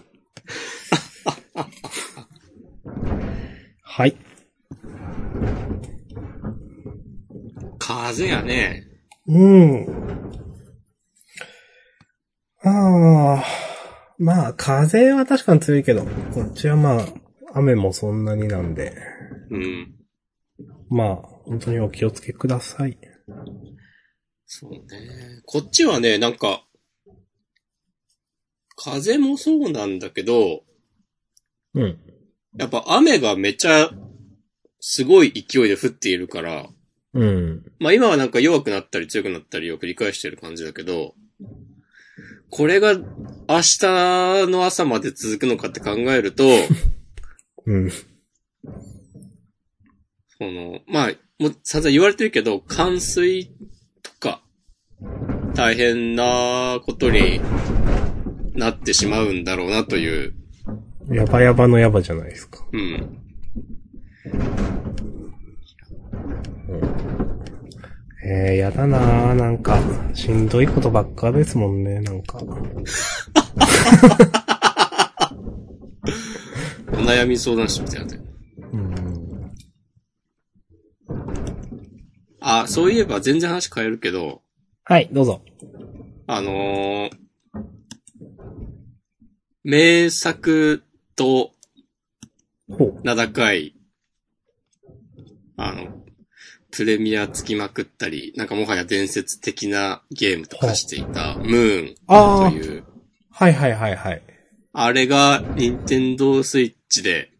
[3.82, 4.16] はい。
[7.78, 8.82] 風やね。
[9.26, 9.87] うん。
[12.62, 13.45] ああ、
[14.16, 17.07] まあ、風は確かに強いけど、こっちはまあ、
[17.53, 18.97] 雨もそんなになんで、
[19.51, 19.95] うん。
[20.89, 22.97] まあ、本当にお気をつけください。
[24.47, 24.80] そうね。
[25.45, 26.64] こっちはね、なんか、
[28.77, 30.62] 風もそうなんだけど、
[31.75, 31.99] うん。
[32.57, 33.91] やっぱ雨がめちゃ、
[34.81, 36.68] すごい勢いで降っているから、
[37.14, 37.64] うん。
[37.79, 41.14] まあ今はなんか弱くなったり強くなったりを繰り返してる感じだけど、
[42.51, 43.79] これが明日
[44.49, 46.45] の朝まで続くのかって考えると、
[47.66, 47.91] うん。
[47.91, 48.05] そ
[50.41, 53.51] の、まあ、もう散々言われてるけど、冠水
[54.03, 54.43] とか、
[55.55, 57.41] 大変なことに
[58.55, 60.35] なってしまうんだろうなという、
[61.11, 62.65] やばやばのやばじゃないですか。
[62.73, 63.19] うん。
[68.27, 69.79] えー、やだなーなんか、
[70.15, 72.39] しんどいことばっかですもんね、なんか。
[72.39, 72.47] お
[76.97, 78.25] 悩み相談室みたいになってる。
[78.73, 79.51] うん。
[82.41, 84.41] あ、そういえば全然話変えるけど、
[84.85, 85.43] はい、どうぞ。
[86.27, 87.24] あのー、
[89.65, 90.83] 名作
[91.17, 91.53] と。
[93.03, 93.75] 名高い、
[95.57, 95.89] あの、
[96.71, 102.85] プレミアつきまくったり、なんかもはや伝説的なゲームと化していた、ムーンという、
[103.31, 104.23] はいはいはいはい。
[104.75, 107.31] あれが、任天堂スイッチで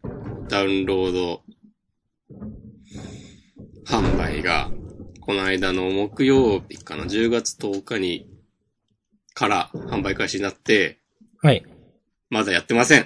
[0.49, 1.41] ダウンロード
[3.85, 4.71] 販売が、
[5.21, 8.27] この間の木曜日かな、10月10日に、
[9.35, 10.97] から販売開始になって、
[11.39, 11.63] はい。
[12.29, 13.05] まだやってません。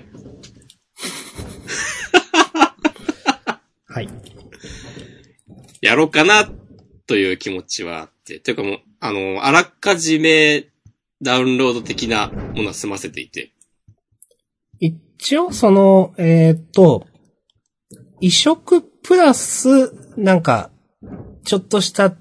[3.87, 4.09] はい。
[5.81, 6.49] やろうかなっ
[7.07, 10.67] という気持ちはあって、ていうかもう、あの、あらかじめ
[11.21, 13.51] ダウンロード的なものは済ませていて。
[14.79, 17.07] 一応その、えーっと、
[18.21, 20.71] 移植プラス、なんか、
[21.45, 22.15] ちょっとした、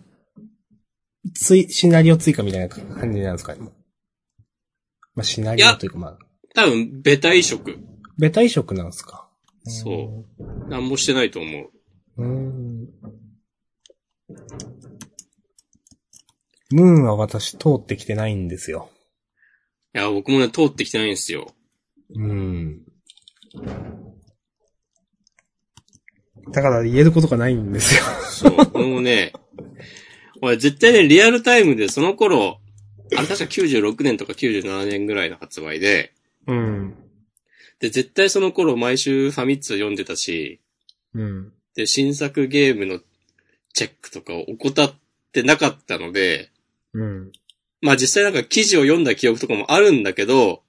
[1.35, 3.55] つい、シナリオ追加みたいな感じなんですか？
[3.55, 3.61] ね。
[5.15, 6.19] まあ、シナリオというか、まあ、
[6.55, 7.79] 多分、ベタ移植。
[8.19, 9.29] ベタ移植なんですか？
[9.65, 10.69] そう。
[10.69, 11.71] なんもしてないと思う。
[12.17, 12.25] う。
[12.25, 12.89] うん。
[16.71, 18.91] ムーンは私通ってきてないんですよ。
[19.95, 21.53] いや、僕もね、通ってきてないんですよ。
[22.15, 22.83] うん。
[26.53, 28.03] だから言えることがないんですよ。
[28.31, 28.71] そう。
[28.75, 29.33] 俺もね、
[30.43, 32.61] 俺絶対ね、リアルタイムでその頃、
[33.17, 36.13] あれ確か96年とか97年ぐらいの発売で、
[36.49, 36.95] うん。
[37.79, 40.61] で、絶対その頃毎週ファミ通読んでたし、
[41.15, 41.53] うん。
[41.77, 43.01] で、新作ゲームの
[43.73, 44.95] チェックとかを怠っ
[45.31, 46.51] てなかったので、
[46.93, 47.33] うん。
[47.81, 50.65] まあ実際なんか記事を読んだ記憶とかもあるんだけど、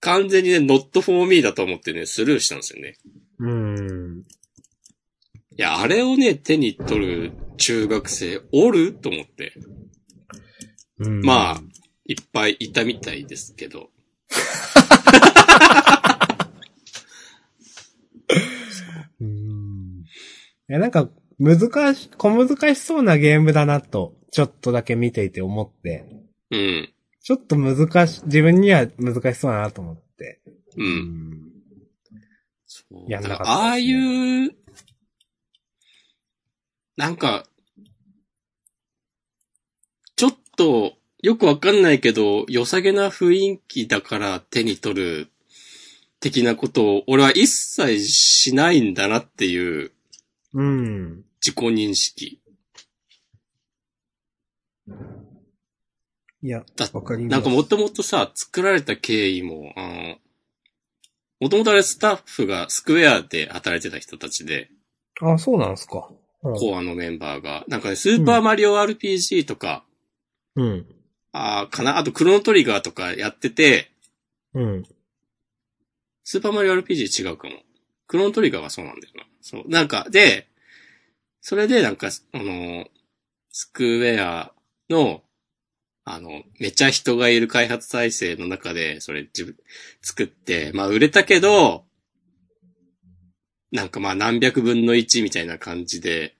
[0.00, 2.96] 完全にね、not for me だと思ってね、スルーしたんですよね。
[3.40, 4.24] うん。
[5.56, 8.92] いや、あれをね、手に取る中学生おる？
[8.94, 9.52] と思って。
[11.00, 11.20] うん。
[11.20, 11.62] まあ、
[12.06, 13.90] いっぱいいたみたいですけど。
[19.20, 20.04] うん。
[20.68, 21.08] いや、なんか、
[21.38, 26.04] 難し、小難しそうなゲームだなと、ちょっとだけ見ていて思って、
[26.50, 26.92] うん。
[27.22, 30.40] ちょっと難し、自分には難しそうだなと思って。
[30.76, 30.82] う。。
[30.82, 31.48] うん
[32.66, 34.54] そうやんなかったねああいう、
[36.96, 37.44] なんか、
[40.16, 45.28] ちょっと、よくわかんないけど、良さげな雰囲気だから手に取る、
[46.20, 49.92] 的なことを、俺は一切しないんだなっていう
[50.54, 51.24] うん。
[51.40, 52.40] 自己認識。
[56.40, 57.32] いやだ、わかります。
[57.32, 60.16] なんかもともとさ、作られた経緯も、あの、
[61.40, 64.70] もともとあれスタッフがスクエアで働いてた人たちで、
[65.20, 66.10] あ、そうなんですか。
[66.40, 69.84] コアのメンバーが、なんかね、スーパーマリオ RPG とか、
[70.54, 70.86] うん。
[71.38, 73.92] あーかな、あとクロノトリガーとかやってて、
[74.54, 74.84] うん。
[76.24, 77.54] スーパーマリオ RPG 違うかも。
[78.08, 79.24] クロノトリガーはそうなんだよな。
[79.40, 79.62] そう。
[79.68, 80.48] なんか、で、
[81.40, 82.86] それでなんか、あの、
[83.50, 84.52] スクエア
[84.90, 85.22] の、
[86.04, 89.56] あの、めちゃ人がいる開発体制の中で、それ自分、
[90.02, 91.84] 作って、まあ売れたけど、
[93.70, 96.34] なんかまあ何百分の一みたいな感じで、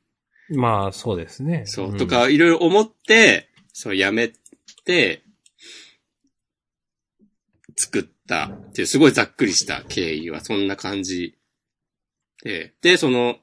[0.51, 1.67] まあ、そうですね。
[1.67, 2.07] そう、んと。
[2.07, 4.39] かいろいろ思って、そうやめて、
[7.77, 8.47] 作った。
[8.47, 11.39] っていうすごいざっくりした経緯はそんな感じ。
[12.43, 13.37] で、で、その、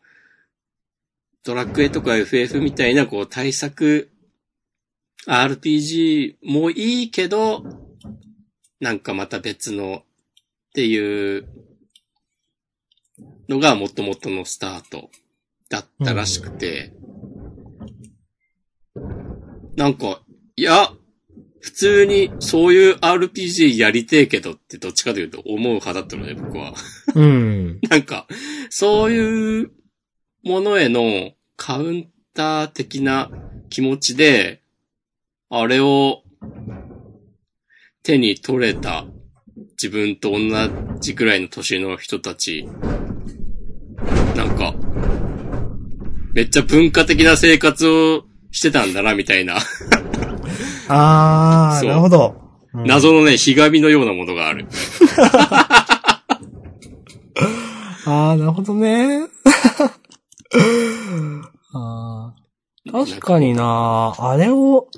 [1.44, 4.10] ドラクエとか FF みたいなこう対策
[5.28, 7.64] RPG もいいけど、
[8.80, 10.04] なんかまた別のっ
[10.74, 11.48] ていう
[13.48, 15.10] のが元々のスタート
[15.70, 16.94] だったらしくて、
[19.76, 20.22] なんか、
[20.56, 20.92] いや、
[21.66, 26.76] 普通にそういう RPG やりてえけどってどっちかというと思う派だったのね、僕は。
[27.16, 27.80] うん。
[27.90, 28.28] なんか、
[28.70, 29.72] そういう
[30.44, 33.32] ものへのカウンター的な
[33.72, 34.62] 気持ちで、
[35.50, 36.22] あれを
[38.04, 39.08] 手に取れた
[39.72, 40.40] 自分と同
[41.00, 42.68] じくらいの年の人たち、
[44.36, 44.76] なんか、
[46.36, 49.58] めっちゃ文化的な生活をしてたんだな、みたいな、
[50.88, 52.36] あー、そうなるほど。
[52.40, 52.46] うん
[52.84, 54.68] 謎のね、ひがみのようなものがある。
[58.06, 59.28] あー、なるほどね。
[61.74, 64.90] あー確かになあれを、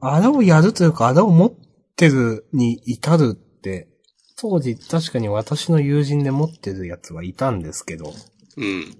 [0.00, 1.52] あれをやるというか、あれを持っ
[1.96, 3.88] てるに至るって、
[4.36, 8.12] 当時確かに私の友人で持ってるやつはいたんですけど、
[8.56, 8.98] うん。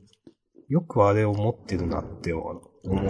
[0.69, 3.03] よくあれを持ってるなって思うな。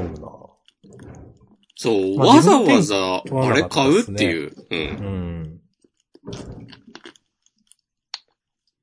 [1.83, 4.53] そう、まあわざわざ、あれ買うっていう。
[4.69, 4.81] うん。
[4.81, 5.61] うん。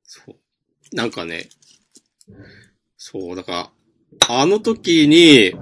[0.02, 0.96] そう。
[0.96, 1.48] なんかね、
[2.96, 3.70] そう、だか
[4.26, 5.52] ら、あの時に、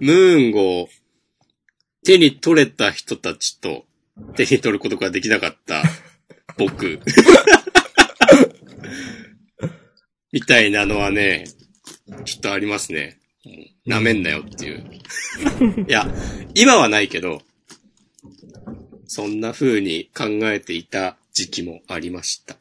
[0.00, 0.88] ムーンを
[2.04, 3.86] 手に取れた人たちと
[4.36, 5.82] 手に取ることができなかった
[6.58, 7.00] 僕。
[10.30, 11.44] みたいなのはね、
[12.26, 13.21] ちょっとありますね。
[13.44, 14.84] うん舐めんなよっていう。
[15.88, 16.06] いや、
[16.54, 17.42] 今はないけど、
[19.06, 22.56] そんな風に考えていた時期もありました。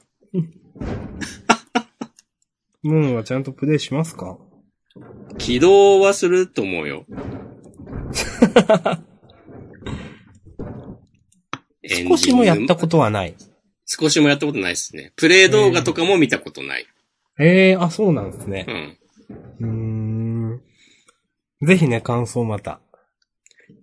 [2.82, 4.38] ムーンはちゃんとプレイしますか？
[5.38, 7.06] 起動はすると思うよ。
[12.10, 13.36] 少しもやったことはない。
[13.86, 15.14] 少しもやったことないですね。
[15.16, 16.88] プレイ動画とかも見たことない。
[17.40, 19.01] ええー、あ、そうなんですねう。
[21.62, 22.82] ぜひね、感想また。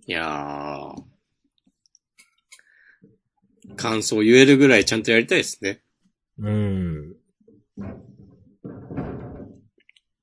[0.05, 1.03] いやー。
[3.75, 5.81] 感想言えるぐらいちゃんとやりたいですね。
[6.39, 7.15] うん。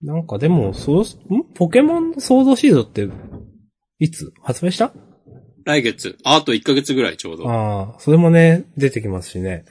[0.03, 1.05] なんかでも、そう、ん？
[1.55, 3.09] ポケモンのソードシードって、
[3.99, 4.33] いつ？
[4.43, 4.93] 発売した？
[5.65, 6.17] 来月。
[6.25, 7.49] ああと1ヶ月ぐらいちょうど。
[7.49, 9.65] ああ、それもね、出てきますしね。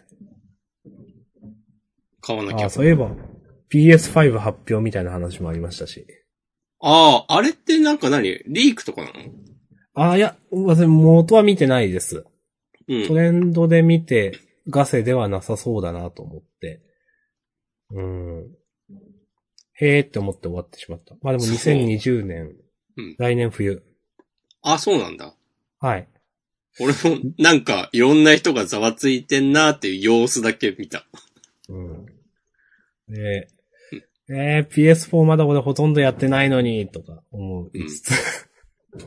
[2.21, 2.69] 買わなきゃああ、。
[2.69, 3.11] そういえば、
[3.71, 6.07] PS5 発表みたいな話もありましたし。
[6.87, 8.43] ああ、あれってなんか何？
[8.45, 9.13] リークとかなの？
[9.95, 12.25] ああ、いや、私元は見てないです。
[12.87, 13.07] うん。
[13.07, 16.81] トレンドで見て、ガセではなさそうだなと思って。
[17.89, 18.47] うん。
[19.73, 21.15] へーって思って終わってしまった。
[21.23, 22.55] まあでもそう2020年、
[22.97, 23.83] うん来年冬。
[24.61, 25.33] あ、そうなんだ。
[25.79, 26.07] はい。
[26.79, 31.07] 俺もなんかいろんな人がざわついてんなっていう様子だけ見た。
[31.67, 32.05] うん。
[33.07, 33.47] で、
[34.27, 38.11] えー、PS4 まだ俺ほとんどやってないのに、とか思いつつ。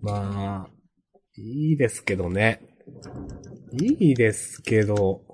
[0.00, 0.70] まあ、
[1.36, 2.60] いいですけどね。
[3.72, 5.24] いいですけど、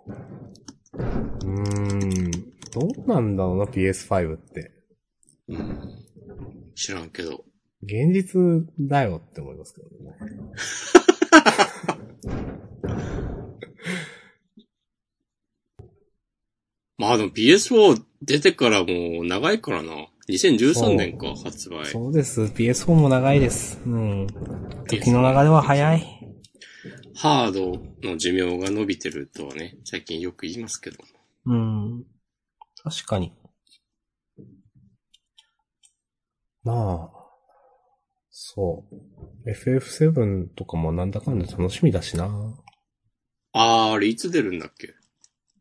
[0.94, 2.30] うーん、
[2.72, 4.72] どうなんだろうな、PS5 って。
[5.48, 6.04] うん。
[6.74, 7.44] 知らんけど。
[7.82, 9.94] 現実だよって思いますけどね。
[17.00, 20.06] まあでも PS4 出てからもう長いからな。
[20.28, 21.86] 2013年か、発売。
[21.86, 22.42] そうです。
[22.42, 23.80] PS4 も長いです。
[23.86, 24.26] うん。
[24.86, 26.20] 時の流れは早い。
[27.14, 30.98] ハードの寿命が伸びてるとはね、最近よく言いますけど。
[31.46, 32.04] うん。
[32.84, 33.32] 確かに。
[36.62, 37.20] まあ、
[38.30, 38.84] そ
[39.46, 39.50] う。
[39.50, 42.28] FF7 とかもなんだかんだ楽しみだしな。
[43.52, 44.99] あー、あれいつ出るんだっけ？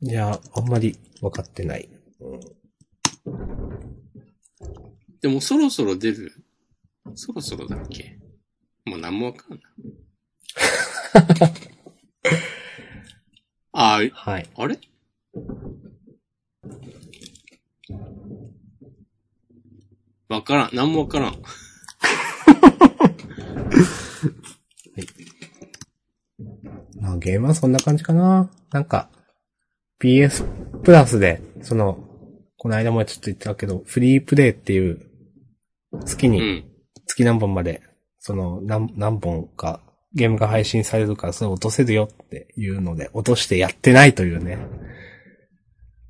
[0.01, 1.89] いや、あんまり分かってない。
[2.21, 2.39] うん、
[5.19, 6.31] でもそろそろ出る。
[7.15, 8.17] そろそろだっけ
[8.85, 9.61] もう何もわかんない。
[13.71, 14.49] あー、はい。
[14.55, 14.79] あれ？
[20.29, 20.69] わからん。
[20.73, 21.41] 何もわからん。
[27.01, 28.49] まあゲームはそんな感じかな。
[28.71, 29.09] なんか、
[30.01, 30.45] PS
[30.83, 31.97] プラスで、その、
[32.57, 34.99] この間もちょっと言ったけど、フリープレイっていう、
[36.05, 36.65] 月に、うん。
[37.05, 37.81] 月何本まで、
[38.19, 39.81] その、何、何本か、
[40.13, 44.57] ゲームが配信されるから、それ落とせるよっていうので、落としてやってないというね。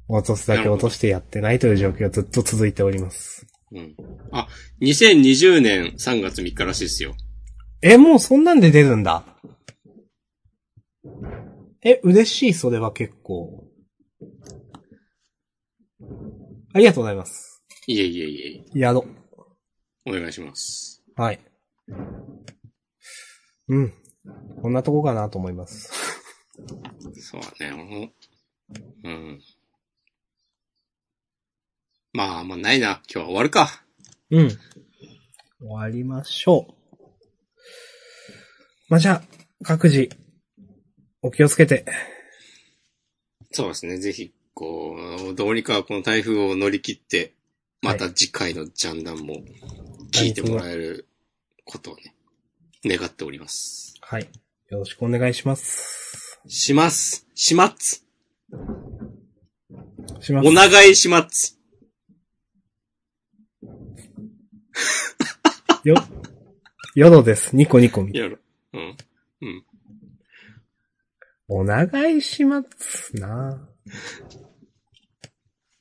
[0.08, 3.46] 落とすだけ落としてやってないという状況がずっと続いております。
[3.72, 3.96] うん。
[4.32, 4.48] あ、
[4.82, 7.14] 2020年3月3日らしいですよ。
[7.82, 9.24] え、もうそんなんで出るんだ。
[11.84, 13.68] え、嬉しい、それは結構。
[16.74, 17.63] ありがとうございます。
[17.88, 18.80] いえいえいえ。
[18.80, 19.05] やろ。
[20.05, 21.03] お願いします。
[21.15, 21.39] はい。
[23.67, 23.93] うん。
[24.61, 25.91] こんなとこかなと思います。
[27.15, 28.13] そうだね。
[29.03, 29.41] うん。
[32.13, 32.89] まあ、まあないな。
[32.89, 33.84] 今日は終わるか。
[34.32, 34.49] うん。
[34.49, 34.57] 終
[35.67, 36.74] わりましょう。
[38.89, 39.22] まあ、じゃあ、
[39.63, 40.09] 各自、
[41.22, 41.86] お気をつけて。
[43.52, 43.97] そうですね。
[43.97, 44.95] ぜひ、こ
[45.32, 47.34] う、どうにかこの台風を乗り切って、
[47.82, 49.41] また次回のジャンダンも
[50.12, 51.08] 聞いてもらえる
[51.66, 52.14] ことをね、
[52.86, 53.95] 願っております。
[54.02, 54.28] はい。
[54.70, 56.39] よろしくお願いします。
[56.47, 57.26] します。
[57.34, 58.06] します。
[60.20, 60.52] しますお。
[60.52, 61.58] 願いします。
[65.84, 65.95] よ、
[66.95, 67.56] よろです。
[67.56, 68.38] ニコニコみたいやろ。
[68.74, 68.82] うん。
[68.82, 68.97] うん。
[71.50, 73.68] お願いしますな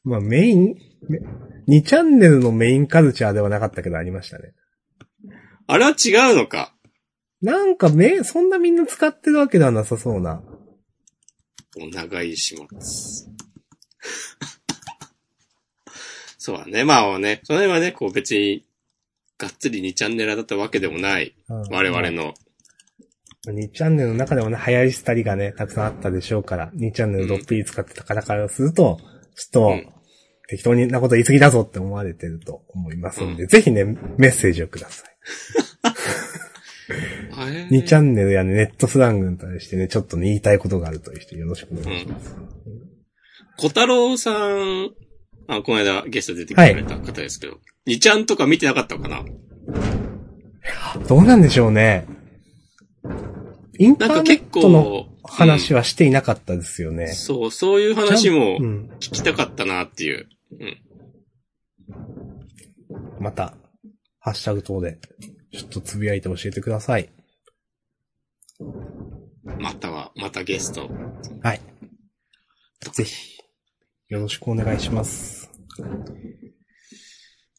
[0.03, 0.75] まあメイン、
[1.09, 1.21] め
[1.69, 4.55] 2チャンネルのメインカルチャーではなかったけどありましたね。
[5.67, 6.75] あれは違うのか。
[7.43, 10.43] なんかめ、そんなみんな使ってるわけではなさそうな。
[11.77, 13.31] お願いします。
[16.39, 16.85] そうだね。
[16.85, 18.65] まあね、その辺はね、こう別に、
[19.37, 22.35] がっつり2チャンネルだったわけでもない、我々の。
[23.53, 28.99] 2チャンネルの中でもね、流行りしたりがね、たくさんあったでしょうから、2チャンネルどっぷり使ってた方からすると、
[29.37, 29.93] ちょっと、うん
[30.51, 33.85] 適当になこと言い過ぎだぞって思われてると思いますんで、うぜひね、
[34.17, 35.11] メッセージをください。
[37.37, 42.35] あれ2チャンネルやね、ネットスラングに対してね、ちょっとね、言いたいことがあるという人よろしくお願いします。
[43.59, 44.89] 小太郎さん、
[45.49, 49.25] あ、この間ゲスト出てくれた方ですけど、2ちゃんとか見てなかったのかな？
[51.07, 52.07] どうなんでしょうね。
[53.79, 57.09] インターネットの構、話はしていなかったですよね。
[57.09, 58.91] そう、そういう話もうん。
[58.97, 60.29] 聞きたかったなっていう。
[60.59, 60.83] うん。
[63.21, 63.55] また、
[64.19, 64.99] ハッシュタグ等で、
[65.53, 67.09] ちょっとつぶやいて教えてください。
[69.61, 70.91] または、またゲスト。
[71.43, 71.61] はい。
[72.93, 73.39] ぜひ、
[74.09, 75.51] よろしくお願いします。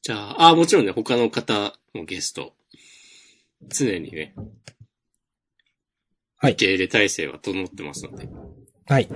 [0.02, 2.54] じゃあ、あ、もちろんね、他の方もゲスト。
[3.70, 4.34] 常にね。
[6.40, 8.30] はい受け入れ体制は整ってますので。
[8.88, 9.10] はい。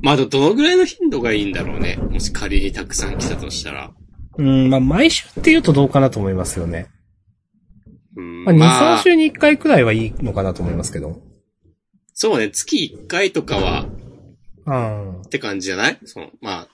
[0.00, 1.96] まあ、どどのぐらいの頻度がいいんだろうね。
[1.96, 3.92] もし仮にたくさん来たとしたら。
[4.38, 6.88] うん、まあ、毎週って言うとどうかなと思いますよね。
[8.16, 11.20] うん、まあ、2、まあ3週に1回くらいはいいのかなと思いますけど。
[12.14, 13.86] そうね、月1回とかは、
[14.64, 15.98] ああ、って感じじゃない？
[16.04, 16.68] その、まあ、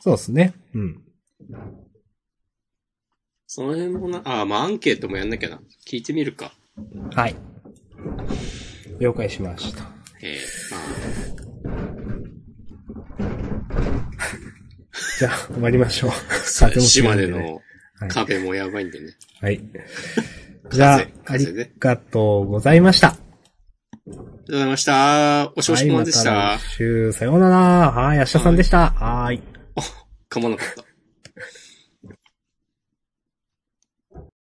[0.00, 0.54] そうですね。
[0.74, 1.02] うん。
[3.54, 5.60] その辺もな、あ、まあアンケートもやんなきゃな。
[5.86, 6.52] 聞いてみるか。
[7.14, 7.36] はい。
[8.98, 9.84] 了解しました。
[10.20, 10.80] えー、ま
[15.20, 16.10] じゃあ、終わりましょう。
[16.82, 17.62] 島根の
[18.00, 19.12] はい壁もやばいんでね。
[19.40, 19.60] はい。
[20.72, 23.10] じゃあ、ねりがとうございました。
[23.10, 23.18] あ
[24.08, 25.52] りがとうございました。
[25.54, 26.32] お少しはい、もんでした。
[26.32, 27.56] また来週、さようなら。
[27.92, 28.90] はい、明日さんでした。
[28.90, 29.40] はい。
[30.28, 30.93] 噛まなかった。